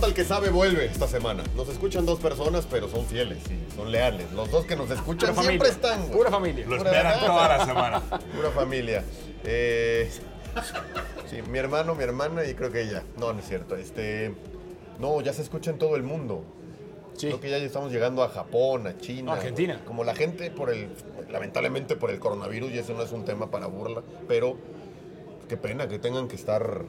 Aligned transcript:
La 0.00 0.06
pelota 0.06 0.06
al 0.06 0.14
que 0.14 0.24
sabe 0.24 0.48
vuelve 0.50 0.86
esta 0.86 1.06
semana. 1.06 1.42
Nos 1.54 1.68
escuchan 1.68 2.06
dos 2.06 2.18
personas, 2.20 2.66
pero 2.70 2.88
son 2.88 3.04
fieles 3.04 3.38
y 3.50 3.76
son 3.76 3.92
leales. 3.92 4.32
Los 4.32 4.50
dos 4.50 4.64
que 4.64 4.74
nos 4.74 4.90
escuchan 4.90 5.34
Pura 5.34 5.42
siempre 5.46 5.68
familia. 5.70 5.90
están. 5.90 6.00
güey. 6.06 6.12
Pura 6.18 6.30
familia. 6.30 6.64
Pura- 6.64 6.76
esperan 6.78 7.20
toda 7.20 7.48
la 7.58 7.66
semana. 7.66 8.00
Pura 8.34 8.50
familia. 8.50 9.04
Eh, 9.44 10.10
sí, 11.28 11.42
mi 11.50 11.58
hermano, 11.58 11.94
mi 11.94 12.02
hermana 12.02 12.46
y 12.46 12.54
creo 12.54 12.72
que 12.72 12.80
ella. 12.82 13.02
No, 13.18 13.32
no 13.34 13.40
es 13.40 13.46
cierto. 13.46 13.76
Este, 13.76 14.34
no, 14.98 15.20
ya 15.20 15.34
se 15.34 15.42
escucha 15.42 15.70
en 15.70 15.78
todo 15.78 15.96
el 15.96 16.02
mundo. 16.02 16.44
Creo 17.18 17.38
que 17.38 17.50
ya 17.50 17.58
estamos 17.58 17.92
llegando 17.92 18.22
a 18.22 18.30
Japón, 18.30 18.86
a 18.86 18.96
China. 18.96 19.34
Argentina. 19.34 19.74
güey. 19.74 19.84
Como 19.86 20.04
la 20.04 20.14
gente 20.14 20.50
por 20.50 20.70
el, 20.70 20.88
lamentablemente 21.30 21.94
por 21.96 22.10
el 22.10 22.18
coronavirus 22.18 22.70
y 22.72 22.78
eso 22.78 22.94
no 22.94 23.02
es 23.02 23.12
un 23.12 23.26
tema 23.26 23.50
para 23.50 23.66
burla, 23.66 24.00
pero 24.26 24.56
qué 25.46 25.58
pena 25.58 25.86
que 25.88 25.98
tengan 25.98 26.26
que 26.28 26.36
estar 26.36 26.84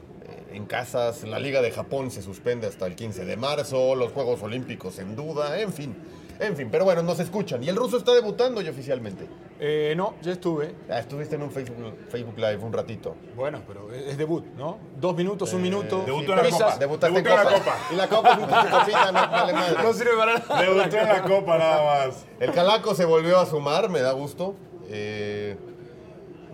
en 0.52 0.66
casas. 0.66 1.22
La 1.24 1.38
Liga 1.38 1.62
de 1.62 1.70
Japón 1.70 2.10
se 2.10 2.22
suspende 2.22 2.66
hasta 2.66 2.86
el 2.86 2.94
15 2.94 3.24
de 3.24 3.36
marzo, 3.36 3.94
los 3.94 4.12
Juegos 4.12 4.42
Olímpicos 4.42 4.98
en 4.98 5.16
duda, 5.16 5.60
en 5.60 5.72
fin. 5.72 5.96
En 6.40 6.56
fin, 6.56 6.68
pero 6.72 6.84
bueno, 6.84 7.02
nos 7.02 7.20
escuchan. 7.20 7.62
Y 7.62 7.68
el 7.68 7.76
ruso 7.76 7.98
está 7.98 8.12
debutando 8.12 8.60
ya 8.60 8.70
oficialmente. 8.70 9.28
Eh, 9.60 9.94
no, 9.96 10.14
ya 10.22 10.32
estuve. 10.32 10.74
Ah, 10.90 10.98
estuviste 10.98 11.36
en 11.36 11.42
un 11.42 11.52
Facebook, 11.52 11.76
Facebook 12.08 12.36
Live 12.36 12.56
un 12.56 12.72
ratito. 12.72 13.14
Bueno, 13.36 13.62
pero 13.66 13.92
es 13.92 14.18
debut, 14.18 14.44
¿no? 14.56 14.78
Dos 15.00 15.14
minutos, 15.14 15.52
un 15.52 15.62
minuto. 15.62 16.02
Debutó 16.04 16.32
en 16.32 16.42
la. 16.42 16.50
Copa. 16.50 16.76
Debutaste 16.78 17.18
en 17.18 17.24
la 17.24 17.42
Copa. 17.44 17.54
Copa. 17.54 17.76
Y 17.92 17.94
la 17.94 18.08
Copa 18.08 18.32
es 18.32 18.38
un 18.38 18.70
cosita, 18.70 19.12
no 19.12 19.30
vale 19.30 19.52
madre. 19.52 19.82
No 19.84 19.92
sirve 19.92 20.16
para 20.16 20.38
nada. 20.38 20.62
Debutó 20.62 20.96
en 20.96 21.08
la 21.08 21.22
Copa 21.22 21.58
nada 21.58 21.84
más. 21.84 22.24
El 22.40 22.50
Calaco 22.50 22.94
se 22.96 23.04
volvió 23.04 23.38
a 23.38 23.46
sumar, 23.46 23.88
me 23.88 24.00
da 24.00 24.10
gusto. 24.10 24.56
Eh, 24.88 25.56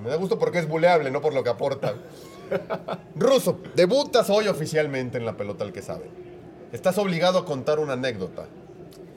me 0.03 0.11
da 0.11 0.17
gusto 0.17 0.39
porque 0.39 0.59
es 0.59 0.69
buleable, 0.69 1.11
no 1.11 1.23
por 1.23 1.33
lo 1.33 1.43
que 1.43 1.49
aporta. 1.49 1.95
Ruso, 3.17 3.59
debutas 3.75 4.31
hoy 4.31 4.49
oficialmente 4.49 5.19
en 5.19 5.27
la 5.27 5.37
pelota 5.37 5.65
al 5.65 5.73
que 5.73 5.83
sabe. 5.83 6.07
Estás 6.73 6.99
obligado 6.99 7.39
a 7.39 7.45
contar 7.45 7.79
una 7.79 7.95
anécdota 7.95 8.47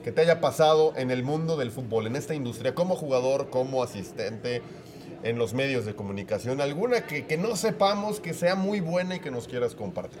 que 0.02 0.12
te 0.12 0.22
haya 0.22 0.40
pasado 0.40 0.94
en 0.96 1.10
el 1.10 1.22
mundo 1.22 1.56
del 1.56 1.70
fútbol, 1.70 2.06
en 2.06 2.16
esta 2.16 2.34
industria, 2.34 2.74
como 2.74 2.96
jugador, 2.96 3.50
como 3.50 3.82
asistente, 3.82 4.62
en 5.22 5.38
los 5.38 5.54
medios 5.54 5.84
de 5.84 5.94
comunicación. 5.94 6.60
Alguna 6.60 7.06
que, 7.06 7.26
que 7.26 7.36
no 7.36 7.56
sepamos 7.56 8.20
que 8.20 8.34
sea 8.34 8.54
muy 8.54 8.80
buena 8.80 9.16
y 9.16 9.20
que 9.20 9.30
nos 9.30 9.46
quieras 9.46 9.74
compartir. 9.74 10.20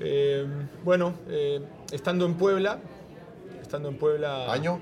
Eh, 0.00 0.46
bueno, 0.84 1.14
eh, 1.28 1.60
estando 1.92 2.26
en 2.26 2.34
Puebla, 2.34 2.80
estando 3.60 3.88
en 3.88 3.96
Puebla... 3.96 4.52
¿Año? 4.52 4.80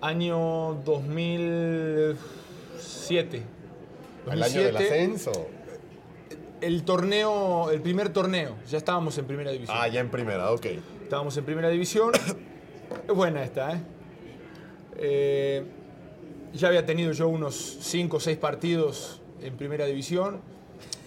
Año 0.00 0.74
2007. 0.84 3.42
El 4.30 4.42
año 4.42 4.60
del 4.60 4.72
2007, 4.72 4.84
ascenso. 4.84 5.46
El 6.66 6.84
torneo, 6.84 7.70
el 7.70 7.80
primer 7.82 8.08
torneo, 8.10 8.56
ya 8.68 8.78
estábamos 8.78 9.16
en 9.18 9.26
primera 9.26 9.50
división. 9.50 9.76
Ah, 9.80 9.86
ya 9.88 10.00
en 10.00 10.10
primera, 10.10 10.50
ok. 10.52 10.66
Estábamos 11.02 11.36
en 11.36 11.44
primera 11.44 11.68
división. 11.68 12.12
Es 13.08 13.14
buena 13.14 13.42
esta, 13.42 13.72
¿eh? 13.72 13.80
Eh, 14.96 15.64
Ya 16.54 16.68
había 16.68 16.86
tenido 16.86 17.10
yo 17.12 17.28
unos 17.28 17.54
5 17.80 18.16
o 18.16 18.20
6 18.20 18.36
partidos 18.38 19.20
en 19.42 19.56
primera 19.56 19.86
división. 19.86 20.40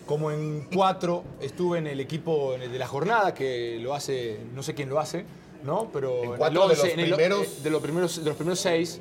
Como 0.06 0.32
en 0.32 0.68
cuatro 0.74 1.24
estuve 1.42 1.78
en 1.80 1.88
el 1.88 2.00
equipo 2.00 2.56
de 2.58 2.78
la 2.80 2.88
jornada, 2.88 3.34
que 3.34 3.78
lo 3.82 3.94
hace, 3.94 4.40
no 4.56 4.64
sé 4.64 4.74
quién 4.74 4.90
lo 4.90 5.00
hace, 5.00 5.26
¿no? 5.64 5.90
Pero 5.94 6.24
En 6.24 6.32
el 6.32 6.38
cuatro 6.38 6.68
de 6.68 6.76
los 6.76 6.84
en 6.86 7.00
el- 7.00 7.06
primeros- 7.14 7.46
eh, 7.48 7.50
de 7.64 7.70
los 7.70 7.82
primeros, 7.82 8.18
de 8.24 8.26
los 8.30 8.36
primeros 8.36 8.60
seis, 8.60 9.00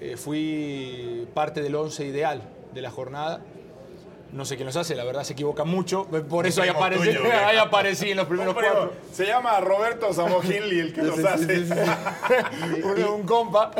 eh, 0.00 0.16
fui 0.16 1.26
parte 1.34 1.62
del 1.62 1.74
once 1.74 2.04
ideal 2.04 2.42
de 2.74 2.82
la 2.82 2.90
jornada. 2.90 3.40
No 4.32 4.44
sé 4.44 4.54
quién 4.54 4.66
los 4.66 4.76
hace, 4.76 4.94
la 4.94 5.02
verdad 5.04 5.24
se 5.24 5.32
equivoca 5.32 5.64
mucho. 5.64 6.04
Por 6.06 6.46
eso 6.46 6.62
ahí 6.62 6.68
aparecí, 6.68 7.04
tuyo, 7.08 7.22
¿qué? 7.22 7.32
ahí 7.32 7.56
aparecí 7.56 8.10
en 8.12 8.16
los 8.18 8.26
primeros 8.28 8.54
Un 8.54 8.60
primo. 8.60 8.74
cuatro. 8.74 8.92
Se 9.12 9.26
llama 9.26 9.58
Roberto 9.60 10.12
Samogilli 10.12 10.78
el 10.78 10.92
que 10.92 11.02
los 11.02 11.16
sí, 11.16 11.26
hace. 11.26 11.56
sí, 11.56 11.66
sí, 11.66 11.72
sí. 11.74 12.82
un, 12.84 13.04
un 13.04 13.22
compa. 13.24 13.72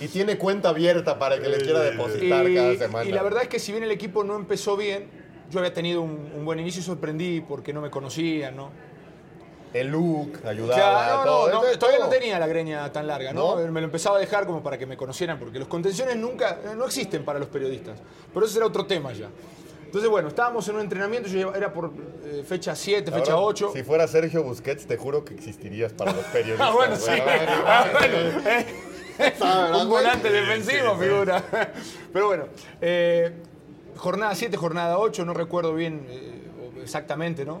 Y 0.00 0.08
tiene 0.08 0.36
cuenta 0.38 0.70
abierta 0.70 1.18
para 1.18 1.40
que 1.40 1.48
le 1.48 1.58
quiera 1.58 1.80
depositar 1.80 2.48
Y- 2.48 2.54
cada 2.56 2.74
semana. 2.76 3.08
Y 3.08 3.12
la 3.12 3.22
verdad 3.22 3.42
es 3.44 3.48
que 3.48 3.60
si 3.60 3.70
bien 3.70 3.84
el 3.84 3.92
equipo 3.92 4.24
no 4.24 4.34
empezó 4.34 4.76
bien, 4.76 5.08
yo 5.50 5.60
había 5.60 5.72
tenido 5.72 6.02
un, 6.02 6.32
un 6.34 6.44
buen 6.44 6.58
inicio 6.58 6.80
y 6.80 6.84
sorprendí 6.84 7.40
porque 7.40 7.72
no 7.72 7.80
me 7.80 7.90
conocían, 7.90 8.56
¿no? 8.56 8.70
El 9.72 9.86
look 9.88 10.40
ayudaba. 10.46 10.74
Claro, 10.74 11.16
no, 11.18 11.24
todo, 11.24 11.50
no, 11.50 11.60
todo. 11.60 11.78
todavía 11.78 12.00
no 12.04 12.08
tenía 12.10 12.38
la 12.38 12.46
greña 12.46 12.92
tan 12.92 13.06
larga, 13.06 13.32
¿no? 13.32 13.58
¿No? 13.58 13.72
Me 13.72 13.80
lo 13.80 13.86
empezaba 13.86 14.16
a 14.16 14.20
dejar 14.20 14.46
como 14.46 14.62
para 14.62 14.76
que 14.76 14.84
me 14.84 14.96
conocieran, 14.98 15.38
porque 15.38 15.58
los 15.58 15.68
contenciones 15.68 16.16
nunca, 16.16 16.58
eh, 16.64 16.74
no 16.76 16.84
existen 16.86 17.24
para 17.24 17.38
los 17.38 17.48
periodistas. 17.48 17.98
Pero 18.34 18.44
ese 18.46 18.58
era 18.58 18.66
otro 18.66 18.84
tema 18.84 19.12
ya. 19.12 19.28
Entonces, 19.92 20.10
bueno, 20.10 20.28
estábamos 20.28 20.66
en 20.68 20.76
un 20.76 20.80
entrenamiento, 20.80 21.28
yo 21.28 21.36
llevaba- 21.36 21.58
era 21.58 21.70
por 21.70 21.92
eh, 22.24 22.42
fecha 22.48 22.74
7, 22.74 23.10
La 23.10 23.18
fecha 23.18 23.32
verdad, 23.34 23.46
8. 23.46 23.72
Si 23.74 23.82
fuera 23.82 24.08
Sergio 24.08 24.42
Busquets, 24.42 24.86
te 24.86 24.96
juro 24.96 25.22
que 25.22 25.34
existirías 25.34 25.92
para 25.92 26.14
los 26.14 26.24
periodistas. 26.32 26.66
Ah, 26.66 26.72
bueno, 26.74 26.96
sí. 26.96 27.10
Ah, 27.10 27.86
bueno, 27.92 28.16
eh. 28.48 28.66
¿verdad, 29.38 29.82
Un 29.82 29.90
volante 29.90 30.30
defensivo, 30.32 30.94
sí, 30.98 31.04
figura. 31.04 31.44
Pero 32.14 32.26
bueno, 32.26 32.44
eh, 32.80 33.32
jornada 33.98 34.34
7, 34.34 34.56
jornada 34.56 34.96
8, 34.98 35.26
no 35.26 35.34
recuerdo 35.34 35.74
bien 35.74 36.06
eh, 36.08 36.40
exactamente, 36.82 37.44
¿no? 37.44 37.60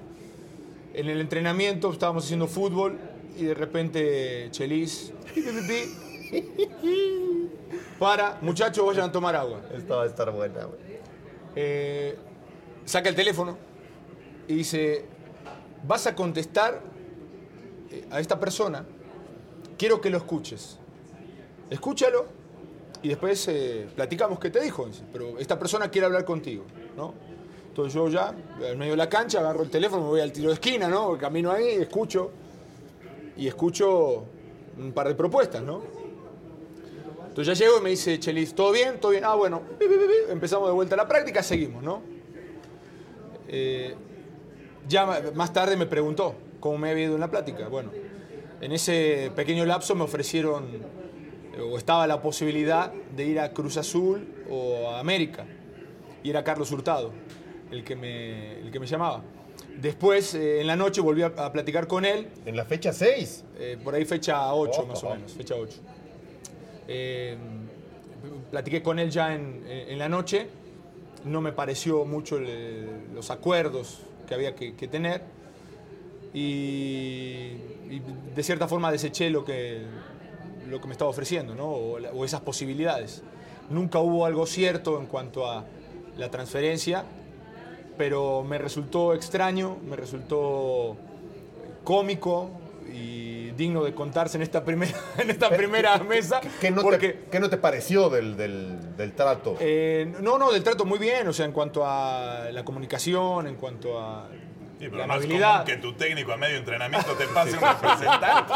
En 0.94 1.10
el 1.10 1.20
entrenamiento 1.20 1.92
estábamos 1.92 2.24
haciendo 2.24 2.46
fútbol 2.48 2.98
y 3.36 3.44
de 3.44 3.52
repente 3.52 4.48
Chelis, 4.52 5.12
Para, 7.98 8.38
muchachos, 8.40 8.86
vayan 8.86 9.10
a 9.10 9.12
tomar 9.12 9.36
agua. 9.36 9.60
Esta 9.76 9.96
va 9.96 10.04
a 10.04 10.06
estar 10.06 10.30
buena, 10.30 10.64
güey. 10.64 10.91
Eh, 11.54 12.16
saca 12.84 13.08
el 13.08 13.14
teléfono 13.14 13.58
y 14.48 14.54
dice, 14.54 15.04
vas 15.86 16.06
a 16.06 16.14
contestar 16.14 16.80
eh, 17.90 18.06
a 18.10 18.20
esta 18.20 18.38
persona, 18.38 18.84
quiero 19.78 20.00
que 20.00 20.10
lo 20.10 20.18
escuches. 20.18 20.78
Escúchalo 21.70 22.26
y 23.02 23.08
después 23.08 23.46
eh, 23.48 23.88
platicamos 23.94 24.38
qué 24.38 24.50
te 24.50 24.60
dijo. 24.60 24.88
Pero 25.12 25.38
esta 25.38 25.58
persona 25.58 25.90
quiere 25.90 26.06
hablar 26.06 26.24
contigo, 26.24 26.64
¿no? 26.96 27.14
Entonces 27.68 27.94
yo 27.94 28.08
ya, 28.08 28.34
en 28.60 28.78
medio 28.78 28.92
de 28.92 28.98
la 28.98 29.08
cancha, 29.08 29.40
agarro 29.40 29.62
el 29.62 29.70
teléfono, 29.70 30.02
me 30.02 30.08
voy 30.08 30.20
al 30.20 30.30
tiro 30.30 30.48
de 30.48 30.54
esquina, 30.54 30.88
¿no? 30.88 31.16
Camino 31.16 31.50
ahí, 31.50 31.68
escucho 31.68 32.30
y 33.36 33.46
escucho 33.48 34.24
un 34.78 34.92
par 34.92 35.08
de 35.08 35.14
propuestas, 35.14 35.62
¿no? 35.62 36.01
Entonces 37.32 37.58
ya 37.58 37.64
llego 37.64 37.78
y 37.78 37.82
me 37.82 37.88
dice, 37.88 38.20
Chelis, 38.20 38.54
¿todo 38.54 38.72
bien? 38.72 39.00
¿Todo 39.00 39.12
bien? 39.12 39.24
Ah, 39.24 39.34
bueno, 39.34 39.62
empezamos 40.28 40.68
de 40.68 40.74
vuelta 40.74 40.96
a 40.96 40.98
la 40.98 41.08
práctica, 41.08 41.42
seguimos, 41.42 41.82
¿no? 41.82 42.02
Eh, 43.48 43.94
ya 44.86 45.22
más 45.34 45.50
tarde 45.50 45.78
me 45.78 45.86
preguntó 45.86 46.34
cómo 46.60 46.76
me 46.76 46.90
había 46.90 47.04
ido 47.04 47.14
en 47.14 47.20
la 47.20 47.30
plática. 47.30 47.68
Bueno, 47.68 47.90
en 48.60 48.72
ese 48.72 49.32
pequeño 49.34 49.64
lapso 49.64 49.94
me 49.94 50.04
ofrecieron, 50.04 50.64
eh, 51.56 51.60
o 51.62 51.78
estaba 51.78 52.06
la 52.06 52.20
posibilidad 52.20 52.92
de 53.16 53.24
ir 53.24 53.40
a 53.40 53.54
Cruz 53.54 53.78
Azul 53.78 54.28
o 54.50 54.90
a 54.90 55.00
América. 55.00 55.46
Y 56.22 56.28
era 56.28 56.44
Carlos 56.44 56.70
Hurtado 56.70 57.12
el 57.70 57.82
que 57.82 57.96
me, 57.96 58.58
el 58.60 58.70
que 58.70 58.78
me 58.78 58.86
llamaba. 58.86 59.22
Después, 59.80 60.34
eh, 60.34 60.60
en 60.60 60.66
la 60.66 60.76
noche, 60.76 61.00
volví 61.00 61.22
a, 61.22 61.28
a 61.34 61.50
platicar 61.50 61.86
con 61.86 62.04
él. 62.04 62.28
En 62.44 62.56
la 62.56 62.66
fecha 62.66 62.92
6. 62.92 63.44
Eh, 63.58 63.78
por 63.82 63.94
ahí 63.94 64.04
fecha 64.04 64.52
8 64.54 64.70
Ojo. 64.80 64.86
más 64.86 65.02
o 65.02 65.14
menos, 65.14 65.32
fecha 65.32 65.54
8. 65.54 65.78
Eh, 66.88 67.36
platiqué 68.50 68.82
con 68.82 68.98
él 68.98 69.10
ya 69.10 69.34
en, 69.34 69.64
en 69.68 69.98
la 69.98 70.08
noche, 70.08 70.46
no 71.24 71.40
me 71.40 71.52
pareció 71.52 72.04
mucho 72.04 72.38
el- 72.38 72.88
los 73.14 73.30
acuerdos 73.30 74.00
que 74.28 74.34
había 74.34 74.54
que, 74.54 74.72
tener 74.88 75.22
y, 76.34 77.52
de 78.34 78.42
cierta 78.42 78.66
forma 78.68 78.90
deseché 78.90 79.30
lo 79.30 79.44
que, 79.44 79.82
lo 80.68 80.80
que 80.80 80.86
me 80.86 80.92
estaba 80.92 81.10
ofreciendo, 81.10 81.54
¿no? 81.54 81.66
o, 81.66 81.98
o 81.98 82.24
esas 82.24 82.40
posibilidades. 82.40 83.22
Nunca 83.70 83.98
hubo 83.98 84.26
algo 84.26 84.46
cierto 84.46 84.98
en 85.00 85.06
cuanto 85.06 85.50
a 85.50 85.64
la 86.16 86.30
transferencia, 86.30 87.04
pero 87.98 88.42
me 88.42 88.58
resultó 88.58 89.14
extraño, 89.14 89.76
me 89.88 89.96
resultó 89.96 90.96
cómico 91.84 92.50
y 92.92 93.21
digno 93.56 93.84
de 93.84 93.94
contarse 93.94 94.36
en 94.36 94.42
esta 94.42 94.64
primera, 94.64 94.92
en 95.18 95.30
esta 95.30 95.50
primera 95.50 95.98
mesa. 95.98 96.40
¿Qué 96.60 96.70
no, 96.70 96.82
porque, 96.82 97.08
te, 97.10 97.24
qué 97.30 97.40
no 97.40 97.48
te 97.50 97.56
pareció 97.58 98.08
del, 98.10 98.36
del- 98.36 98.96
del 98.96 99.12
trato? 99.14 99.56
eh, 99.60 100.12
no, 100.20 100.38
no, 100.38 100.52
del 100.52 100.62
trato 100.62 100.84
muy 100.84 100.98
bien, 100.98 101.26
o 101.28 101.32
sea, 101.32 101.46
en 101.46 101.52
cuanto 101.52 101.86
a 101.86 102.48
la 102.52 102.64
comunicación, 102.64 103.46
en 103.46 103.56
cuanto 103.56 103.98
a 104.00 104.28
Sí, 104.78 104.88
pero 104.90 105.04
amabilidad. 105.04 105.62
común 105.62 105.66
que 105.66 105.76
tu 105.76 105.92
técnico 105.92 106.32
a 106.32 106.36
medio 106.36 106.56
entrenamiento 106.56 107.12
te 107.12 107.26
pase 107.34 107.52
un 107.56 107.60
representante. 107.60 108.52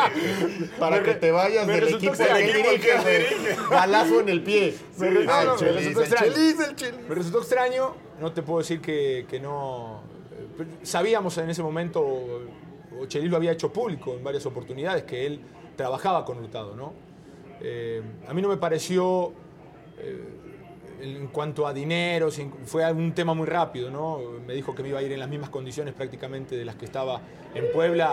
Para 0.77 1.01
que 1.01 1.15
te 1.15 1.31
vayas 1.31 1.67
del 1.69 1.85
equipo 1.95 2.13
que 2.15 2.99
güey. 3.01 3.57
Balazo 3.71 4.21
en 4.21 4.29
el 4.31 4.43
pie. 4.43 4.77
Me 4.99 5.09
re- 5.11 5.27
Ah, 5.29 5.45
no, 5.45 5.55
no, 5.57 5.61
el 5.61 5.75
me 5.75 5.81
Chelis, 5.81 5.95
resultó 5.95 6.01
el 6.01 6.07
extraño. 6.07 6.33
Chelis, 6.33 6.61
el 6.69 6.77
Chelis. 6.77 7.09
Me 7.09 7.15
resultó 7.15 7.39
extraño, 7.39 7.95
no 8.21 8.33
te 8.33 8.43
puedo 8.43 8.59
decir 8.59 8.81
que, 8.81 9.25
que 9.31 9.39
no. 9.39 10.03
eh, 10.59 10.65
Sabíamos 10.83 11.39
en 11.39 11.49
ese 11.51 11.63
momento, 11.63 12.43
o 13.01 13.07
Chelis 13.07 13.31
lo 13.31 13.37
había 13.37 13.53
hecho 13.53 13.73
público 13.73 14.15
en 14.15 14.25
varias 14.25 14.47
oportunidades, 14.47 15.05
que 15.05 15.27
él 15.27 15.41
trabajaba 15.77 16.25
con 16.25 16.39
Hurtado, 16.39 16.75
¿no? 16.77 16.93
Eh, 17.61 18.03
a 18.29 18.35
mí 18.35 18.43
no 18.43 18.49
me 18.49 18.57
pareció, 18.57 19.33
eh, 19.99 20.25
en 21.01 21.27
cuanto 21.29 21.67
a 21.67 21.75
dinero, 21.75 22.29
fue 22.65 22.91
un 22.91 23.13
tema 23.13 23.35
muy 23.35 23.47
rápido, 23.47 23.91
¿no? 23.91 24.19
Me 24.47 24.55
dijo 24.55 24.75
que 24.75 24.83
me 24.83 24.89
iba 24.89 24.99
a 24.99 25.03
ir 25.03 25.13
en 25.13 25.21
las 25.21 25.29
mismas 25.29 25.51
condiciones 25.51 25.93
prácticamente 25.93 26.57
de 26.57 26.65
las 26.65 26.77
que 26.77 26.87
estaba 26.87 27.21
en 27.55 27.71
Puebla 27.73 28.11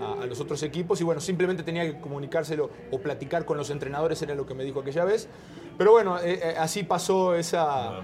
a, 0.00 0.04
a- 0.04 0.22
a 0.22 0.26
los 0.26 0.38
otros 0.40 0.62
equipos 0.62 1.00
y 1.00 1.04
bueno, 1.04 1.20
simplemente 1.22 1.62
tenía 1.62 1.84
que 1.84 2.00
comunicárselo 2.00 2.68
o 2.90 2.98
platicar 2.98 3.44
con 3.46 3.56
los 3.56 3.70
entrenadores, 3.70 4.20
era 4.20 4.34
lo 4.34 4.44
que 4.46 4.52
me 4.54 4.64
dijo 4.64 4.80
aquella 4.80 5.04
vez. 5.04 5.26
Pero 5.78 5.92
bueno, 5.92 6.18
eh, 6.22 6.54
así 6.58 6.82
pasó 6.82 7.34
esa, 7.34 8.00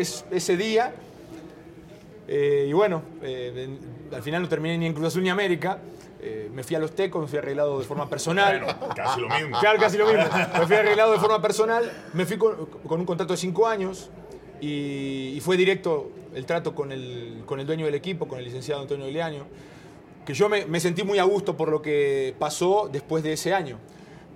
es- 0.00 0.24
ese 0.30 0.56
día. 0.56 0.94
Eh, 2.32 2.66
y 2.68 2.72
bueno, 2.72 3.02
eh, 3.22 3.68
al 4.14 4.22
final 4.22 4.42
no 4.42 4.48
terminé 4.48 4.78
ni 4.78 4.86
en 4.86 4.94
Cruz 4.94 5.08
Azul 5.08 5.24
ni 5.24 5.30
América. 5.30 5.80
Eh, 6.22 6.48
me 6.54 6.62
fui 6.62 6.76
a 6.76 6.78
los 6.78 6.94
Tecos, 6.94 7.20
me 7.20 7.26
fui 7.26 7.38
arreglado 7.38 7.80
de 7.80 7.84
forma 7.84 8.08
personal. 8.08 8.60
Bueno, 8.60 8.94
casi 8.94 9.20
lo 9.20 9.28
mismo. 9.28 9.58
Claro, 9.58 9.80
casi 9.80 9.98
lo 9.98 10.06
mismo. 10.06 10.22
Me 10.58 10.66
fui 10.66 10.76
arreglado 10.76 11.12
de 11.12 11.18
forma 11.18 11.42
personal, 11.42 11.90
me 12.12 12.24
fui 12.26 12.38
con, 12.38 12.66
con 12.86 13.00
un 13.00 13.06
contrato 13.06 13.32
de 13.32 13.36
cinco 13.36 13.66
años 13.66 14.10
y, 14.60 15.32
y 15.34 15.40
fue 15.40 15.56
directo 15.56 16.12
el 16.32 16.46
trato 16.46 16.72
con 16.72 16.92
el, 16.92 17.42
con 17.46 17.58
el 17.58 17.66
dueño 17.66 17.86
del 17.86 17.96
equipo, 17.96 18.28
con 18.28 18.38
el 18.38 18.44
licenciado 18.44 18.82
Antonio 18.82 19.08
Ileaño, 19.08 19.46
que 20.24 20.32
yo 20.32 20.48
me, 20.48 20.66
me 20.66 20.78
sentí 20.78 21.02
muy 21.02 21.18
a 21.18 21.24
gusto 21.24 21.56
por 21.56 21.68
lo 21.68 21.82
que 21.82 22.36
pasó 22.38 22.88
después 22.92 23.24
de 23.24 23.32
ese 23.32 23.52
año. 23.54 23.78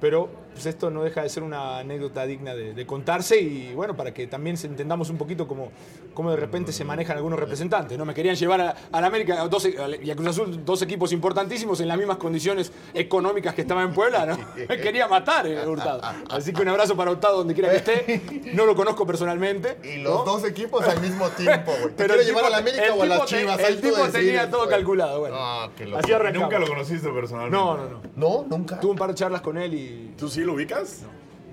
Pero 0.00 0.28
pues 0.54 0.66
esto 0.66 0.88
no 0.90 1.02
deja 1.02 1.22
de 1.22 1.28
ser 1.28 1.42
una 1.42 1.78
anécdota 1.78 2.24
digna 2.24 2.54
de, 2.54 2.72
de 2.72 2.86
contarse 2.86 3.38
y 3.40 3.74
bueno, 3.74 3.94
para 3.96 4.14
que 4.14 4.26
también 4.26 4.56
entendamos 4.62 5.10
un 5.10 5.18
poquito 5.18 5.46
cómo, 5.46 5.70
cómo 6.14 6.30
de 6.30 6.36
repente 6.36 6.72
se 6.72 6.84
manejan 6.84 7.16
algunos 7.16 7.38
representantes. 7.38 7.98
¿no? 7.98 8.04
Me 8.04 8.14
querían 8.14 8.36
llevar 8.36 8.60
a, 8.60 8.76
a 8.92 9.00
la 9.00 9.06
América 9.08 9.42
a 9.42 9.48
dos 9.48 9.66
y 9.66 10.10
a 10.10 10.16
Cruz 10.16 10.28
Azul 10.28 10.64
dos 10.64 10.80
equipos 10.82 11.12
importantísimos 11.12 11.80
en 11.80 11.88
las 11.88 11.98
mismas 11.98 12.16
condiciones 12.16 12.72
económicas 12.94 13.54
que 13.54 13.62
estaba 13.62 13.82
en 13.82 13.92
Puebla. 13.92 14.24
¿no? 14.26 14.38
Me 14.68 14.78
quería 14.78 15.08
matar 15.08 15.46
eh, 15.46 15.66
Hurtado. 15.66 16.00
Así 16.30 16.52
que 16.52 16.62
un 16.62 16.68
abrazo 16.68 16.96
para 16.96 17.10
Hurtado 17.10 17.38
donde 17.38 17.54
quiera 17.54 17.70
que 17.70 17.76
esté. 17.76 18.22
No 18.54 18.64
lo 18.66 18.74
conozco 18.76 19.06
personalmente. 19.06 19.78
Y 19.82 19.98
los 20.02 20.18
¿no? 20.18 20.24
dos 20.24 20.44
equipos 20.44 20.86
al 20.86 21.00
mismo 21.00 21.28
tiempo, 21.30 21.72
güey. 21.72 21.94
¿Te 21.94 22.04
Pero 22.04 22.14
quiero 22.14 22.20
el 22.20 22.26
llevar 22.26 22.44
a 22.44 22.50
la 22.50 22.58
América 22.58 22.94
o 22.94 23.02
a 23.02 23.06
las 23.06 23.26
te- 23.26 23.38
Chivas? 23.38 23.58
El 23.60 23.80
tipo 23.80 23.96
tenía 24.12 24.48
todo 24.50 24.68
calculado. 24.68 25.20
Bueno, 25.20 25.36
Ah, 25.38 25.68
qué 25.76 25.84
loco. 25.86 25.98
así 25.98 26.12
arrancamos. 26.12 26.48
Nunca 26.48 26.58
lo 26.60 26.66
conociste 26.68 27.08
personalmente. 27.10 27.56
No, 27.56 27.76
no, 27.76 27.88
no. 27.90 28.00
No, 28.16 28.46
nunca. 28.48 28.78
Tuve 28.80 28.92
un 28.92 28.98
par 28.98 29.08
de 29.10 29.14
charlas 29.16 29.40
con 29.40 29.58
él 29.58 29.74
y 29.74 30.14
¿Tú 30.16 30.28
sí 30.28 30.42
lo 30.44 30.54
ubicas? 30.54 31.02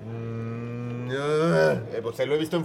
Mm, 0.06 1.08
eh, 1.12 2.00
pues 2.02 2.16
se 2.16 2.26
lo 2.26 2.34
he 2.34 2.38
visto 2.38 2.56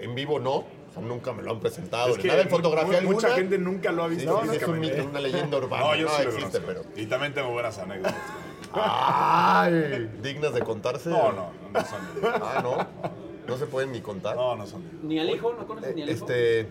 en, 0.00 0.14
vivo, 0.14 0.38
no. 0.38 0.56
O 0.56 0.92
sea, 0.92 1.02
nunca 1.02 1.32
me 1.32 1.42
lo 1.42 1.52
han 1.52 1.60
presentado. 1.60 2.10
Es 2.10 2.16
ni 2.16 2.22
que 2.22 2.28
nada 2.28 2.42
en 2.42 2.48
fotografía 2.48 3.00
mu- 3.00 3.12
mucha 3.12 3.28
alguna. 3.28 3.34
gente 3.42 3.58
nunca 3.58 3.92
lo 3.92 4.04
ha 4.04 4.08
Sí, 4.08 4.16
visto 4.16 4.30
no, 4.30 4.36
no, 4.38 4.42
es 4.42 4.48
un 4.48 4.54
físicamente. 4.54 4.96
mito, 4.96 5.08
una 5.10 5.20
leyenda 5.20 5.56
urbana. 5.58 5.84
No, 5.84 5.94
yo 5.94 6.06
no 6.06 6.10
sí 6.16 6.22
lo 6.24 6.30
existe, 6.30 6.60
conozco. 6.60 6.82
pero. 6.92 7.02
Y 7.02 7.06
también 7.06 7.32
tengo 7.34 7.50
buenas 7.52 7.78
anécdotas. 7.78 8.16
Ay, 8.72 10.10
dignas 10.22 10.52
de 10.54 10.60
contarse. 10.62 11.10
No, 11.10 11.32
no, 11.32 11.50
no 11.72 11.80
son. 11.84 12.00
Ah, 12.42 12.60
no. 12.62 13.10
No 13.46 13.56
se 13.56 13.66
pueden 13.66 13.92
ni 13.92 14.00
contar. 14.00 14.34
No, 14.36 14.56
no 14.56 14.66
son. 14.66 14.82
¿Ni 15.02 15.18
al 15.18 15.30
hijo? 15.30 15.52
¿No 15.52 15.66
conoces 15.66 15.94
ni 15.94 16.02
al 16.02 16.10
hijo? 16.10 16.24
Este. 16.26 16.68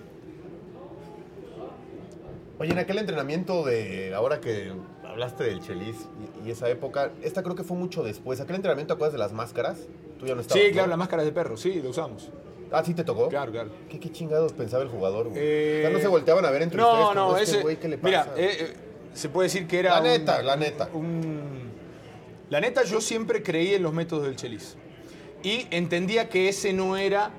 Oye, 2.58 2.72
en 2.74 2.80
aquel 2.80 2.98
entrenamiento 2.98 3.64
de. 3.64 4.14
Ahora 4.14 4.42
que 4.42 4.74
hablaste 5.10 5.44
del 5.44 5.60
Chelis 5.62 6.08
y, 6.44 6.48
y 6.48 6.52
esa 6.52 6.70
época, 6.70 7.12
esta 7.22 7.44
creo 7.44 7.56
que 7.56 7.64
fue 7.64 7.76
mucho 7.78 8.04
después. 8.04 8.40
¿Aquel 8.40 8.56
entrenamiento 8.58 8.94
acuerdas 8.94 9.14
de 9.14 9.20
las 9.20 9.34
máscaras? 9.34 9.88
Tú 10.20 10.26
ya 10.26 10.36
no 10.36 10.42
estabas. 10.42 10.64
Sí, 10.64 10.72
claro, 10.72 10.88
¿no? 10.88 10.92
las 10.92 11.00
máscaras 11.00 11.26
de 11.26 11.32
perro, 11.32 11.58
sí, 11.58 11.82
lo 11.82 11.90
usamos. 11.90 12.30
Ah, 12.72 12.84
sí 12.86 12.94
te 12.94 13.04
tocó. 13.04 13.30
Claro, 13.30 13.52
claro. 13.52 13.72
¿Qué, 13.90 14.00
qué 14.00 14.12
chingados 14.12 14.54
pensaba 14.54 14.84
el 14.84 14.90
jugador, 14.90 15.30
güey? 15.30 15.40
Eh, 15.42 15.78
o 15.80 15.82
sea, 15.88 15.90
no 15.90 16.00
se 16.00 16.08
volteaban 16.08 16.46
a 16.46 16.52
ver 16.52 16.62
entre 16.62 16.78
No, 16.80 16.88
ustedes. 16.92 17.16
no, 17.16 17.26
como, 17.28 17.38
"Este 17.38 17.52
ese. 17.56 17.62
güey, 17.64 17.78
¿qué 17.80 17.88
le 17.88 17.98
pasa? 17.98 18.08
Mira, 18.08 18.34
eh, 18.38 18.58
eh, 18.62 18.74
se 19.14 19.30
puede 19.30 19.48
decir 19.48 19.66
que 19.68 19.80
era. 19.80 19.92
La 19.96 19.98
un- 20.02 20.04
neta, 20.08 20.42
la 20.44 20.56
neta. 20.56 20.90
un- 20.94 21.72
la 22.52 22.62
neta, 22.62 22.84
yo 22.84 23.02
siempre 23.02 23.42
creí 23.42 23.74
en 23.74 23.82
los 23.84 23.94
métodos 23.94 24.26
del 24.26 24.36
Chelis. 24.36 24.78
Y 25.42 25.66
entendía 25.72 26.30
que 26.30 26.48
ese 26.50 26.72
no 26.74 26.96
era 26.98 27.32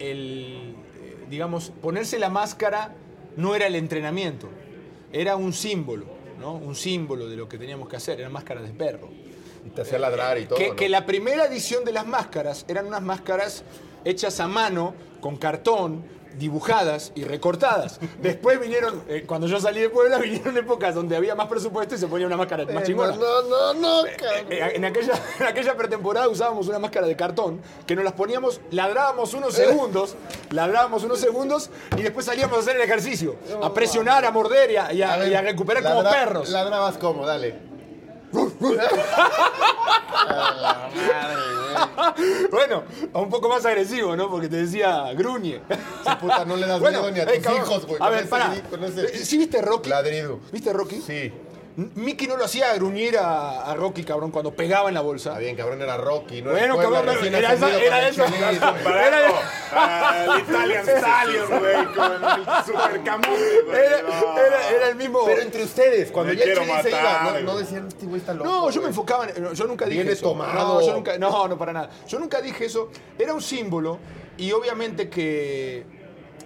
el. 0.00 0.74
eh, 1.02 1.16
digamos, 1.30 1.70
ponerse 1.80 2.18
la 2.18 2.30
máscara 2.30 2.96
no 3.36 3.54
era 3.54 3.66
el 3.68 3.76
entrenamiento. 3.76 4.48
Era 5.12 5.36
un 5.36 5.52
símbolo, 5.52 6.06
¿no? 6.44 6.52
Un 6.52 6.74
símbolo 6.74 7.26
de 7.26 7.36
lo 7.36 7.48
que 7.48 7.56
teníamos 7.56 7.88
que 7.88 7.96
hacer. 7.96 8.20
Eran 8.20 8.32
máscaras 8.32 8.64
de 8.64 8.74
perro. 8.74 9.08
y 9.66 9.70
te 9.70 9.80
hacía 9.80 9.98
ladrar 9.98 10.36
y 10.38 10.44
todo. 10.44 10.58
Que, 10.58 10.68
¿no? 10.68 10.76
que 10.76 10.90
la 10.90 11.06
primera 11.06 11.46
edición 11.46 11.84
de 11.86 11.92
las 11.92 12.06
máscaras 12.06 12.66
eran 12.68 12.86
unas 12.86 13.00
máscaras 13.00 13.64
hechas 14.04 14.38
a 14.40 14.46
mano, 14.46 14.94
con 15.22 15.38
cartón, 15.38 16.04
dibujadas 16.38 17.12
y 17.14 17.24
recortadas. 17.24 17.98
Después 18.20 18.60
vinieron, 18.60 19.02
eh, 19.08 19.24
cuando 19.26 19.46
yo 19.46 19.60
salí 19.60 19.80
de 19.80 19.90
Puebla, 19.90 20.18
vinieron 20.22 20.56
épocas 20.56 20.94
donde 20.94 21.16
había 21.16 21.34
más 21.34 21.46
presupuesto 21.48 21.94
y 21.94 21.98
se 21.98 22.06
ponía 22.06 22.26
una 22.26 22.36
máscara 22.36 22.64
más 22.66 22.82
Eh, 22.82 22.86
chingona. 22.86 23.16
No, 23.16 23.42
no, 23.42 23.74
no. 23.74 24.06
Eh, 24.06 24.72
En 24.74 24.84
aquella, 24.84 25.14
en 25.40 25.46
aquella 25.46 25.76
pretemporada 25.76 26.28
usábamos 26.28 26.68
una 26.68 26.78
máscara 26.78 27.06
de 27.06 27.16
cartón 27.16 27.60
que 27.86 27.94
nos 27.94 28.04
las 28.04 28.14
poníamos, 28.14 28.60
ladrábamos 28.70 29.34
unos 29.34 29.54
segundos, 29.54 30.16
ladrábamos 30.50 31.04
unos 31.04 31.18
segundos 31.20 31.70
y 31.96 32.02
después 32.02 32.26
salíamos 32.26 32.56
a 32.58 32.60
hacer 32.60 32.76
el 32.76 32.82
ejercicio, 32.82 33.36
a 33.62 33.72
presionar, 33.72 34.24
a 34.24 34.30
morder 34.30 34.70
y 34.70 34.76
a, 34.76 34.92
y 34.92 35.02
a- 35.02 35.16
ver, 35.16 35.28
y 35.28 35.34
a 35.34 35.42
recuperar 35.42 35.82
como 35.82 36.02
perros. 36.10 36.48
Ladrabas 36.50 36.96
como, 36.98 37.26
dale. 37.26 37.73
A 40.26 40.54
la 40.54 40.90
madre, 40.94 41.42
güey. 42.16 42.48
bueno, 42.50 42.84
un 43.12 43.28
poco 43.28 43.48
más 43.48 43.64
agresivo, 43.66 44.16
¿no? 44.16 44.30
Porque 44.30 44.48
te 44.48 44.56
decía 44.56 45.12
gruñe. 45.14 45.60
Sí, 45.68 46.10
puta, 46.20 46.44
no 46.44 46.56
le 46.56 46.66
das 46.66 46.80
Bueno, 46.80 47.02
miedo 47.02 47.12
ni 47.12 47.20
a 47.20 47.22
eh, 47.24 47.36
tus 47.36 47.44
cabrón, 47.44 47.62
hijos, 47.62 47.86
güey. 47.86 47.98
A 48.00 48.10
ver, 48.10 48.28
con 48.70 48.84
ese 48.84 49.24
¿Sí 49.24 49.36
viste 49.38 49.60
Rocky? 49.60 49.88
Ladrido. 49.90 50.40
¿Viste 50.52 50.72
Rocky? 50.72 51.00
Sí. 51.00 51.32
Mickey 51.76 52.28
no 52.28 52.36
lo 52.36 52.44
hacía 52.44 52.72
gruñir 52.74 53.18
a, 53.18 53.62
a 53.62 53.74
Rocky, 53.74 54.04
cabrón, 54.04 54.30
cuando 54.30 54.54
pegaba 54.54 54.88
en 54.88 54.94
la 54.94 55.00
bolsa. 55.00 55.30
Está 55.30 55.40
bien, 55.40 55.56
cabrón, 55.56 55.82
era 55.82 55.96
Rocky. 55.96 56.40
No 56.40 56.50
Bueno, 56.52 56.74
era 56.74 56.82
cabrón, 56.84 57.06
recién 57.06 57.34
era 57.34 57.52
esa- 57.52 57.80
era 57.82 58.08
el 58.08 58.14
esa. 58.14 58.24
Comparando 58.72 59.34
al 59.72 60.40
Italian 60.40 60.86
Stallion, 60.86 61.48
güey, 61.48 61.84
con 61.94 62.12
el 62.12 62.64
Super 62.64 63.00
güey. 63.66 63.76
Era, 63.80 63.98
era- 63.98 64.70
era 64.70 64.88
el 64.88 64.94
mismo. 64.96 65.24
Pero 65.26 65.42
entre 65.42 65.64
ustedes, 65.64 66.10
cuando 66.12 66.32
Me 66.32 66.38
ya 66.38 66.44
el 66.44 66.50
quiero 66.52 66.64
Chelis 66.64 66.82
se 66.82 66.90
iba, 66.90 67.02
matar, 67.02 67.42
no, 67.42 67.52
no 67.52 67.58
decían, 67.58 67.88
este 67.88 68.06
güey 68.06 68.20
está 68.20 68.34
loco. 68.34 68.48
No, 68.48 68.70
yo 68.70 68.74
me 68.76 68.78
güey". 68.80 68.88
enfocaba 68.90 69.28
en. 69.28 69.54
Yo 69.54 69.64
nunca 69.66 69.84
dije 69.86 69.96
Viene 69.98 70.12
eso. 70.12 70.28
tomado. 70.28 70.52
No, 70.80 70.86
yo 70.86 70.92
nunca, 70.94 71.18
no, 71.18 71.48
no, 71.48 71.58
para 71.58 71.72
nada. 71.72 71.90
Yo 72.06 72.18
nunca 72.20 72.40
dije 72.40 72.66
eso. 72.66 72.90
Era 73.18 73.34
un 73.34 73.42
símbolo 73.42 73.98
y 74.36 74.52
obviamente 74.52 75.08
que, 75.08 75.84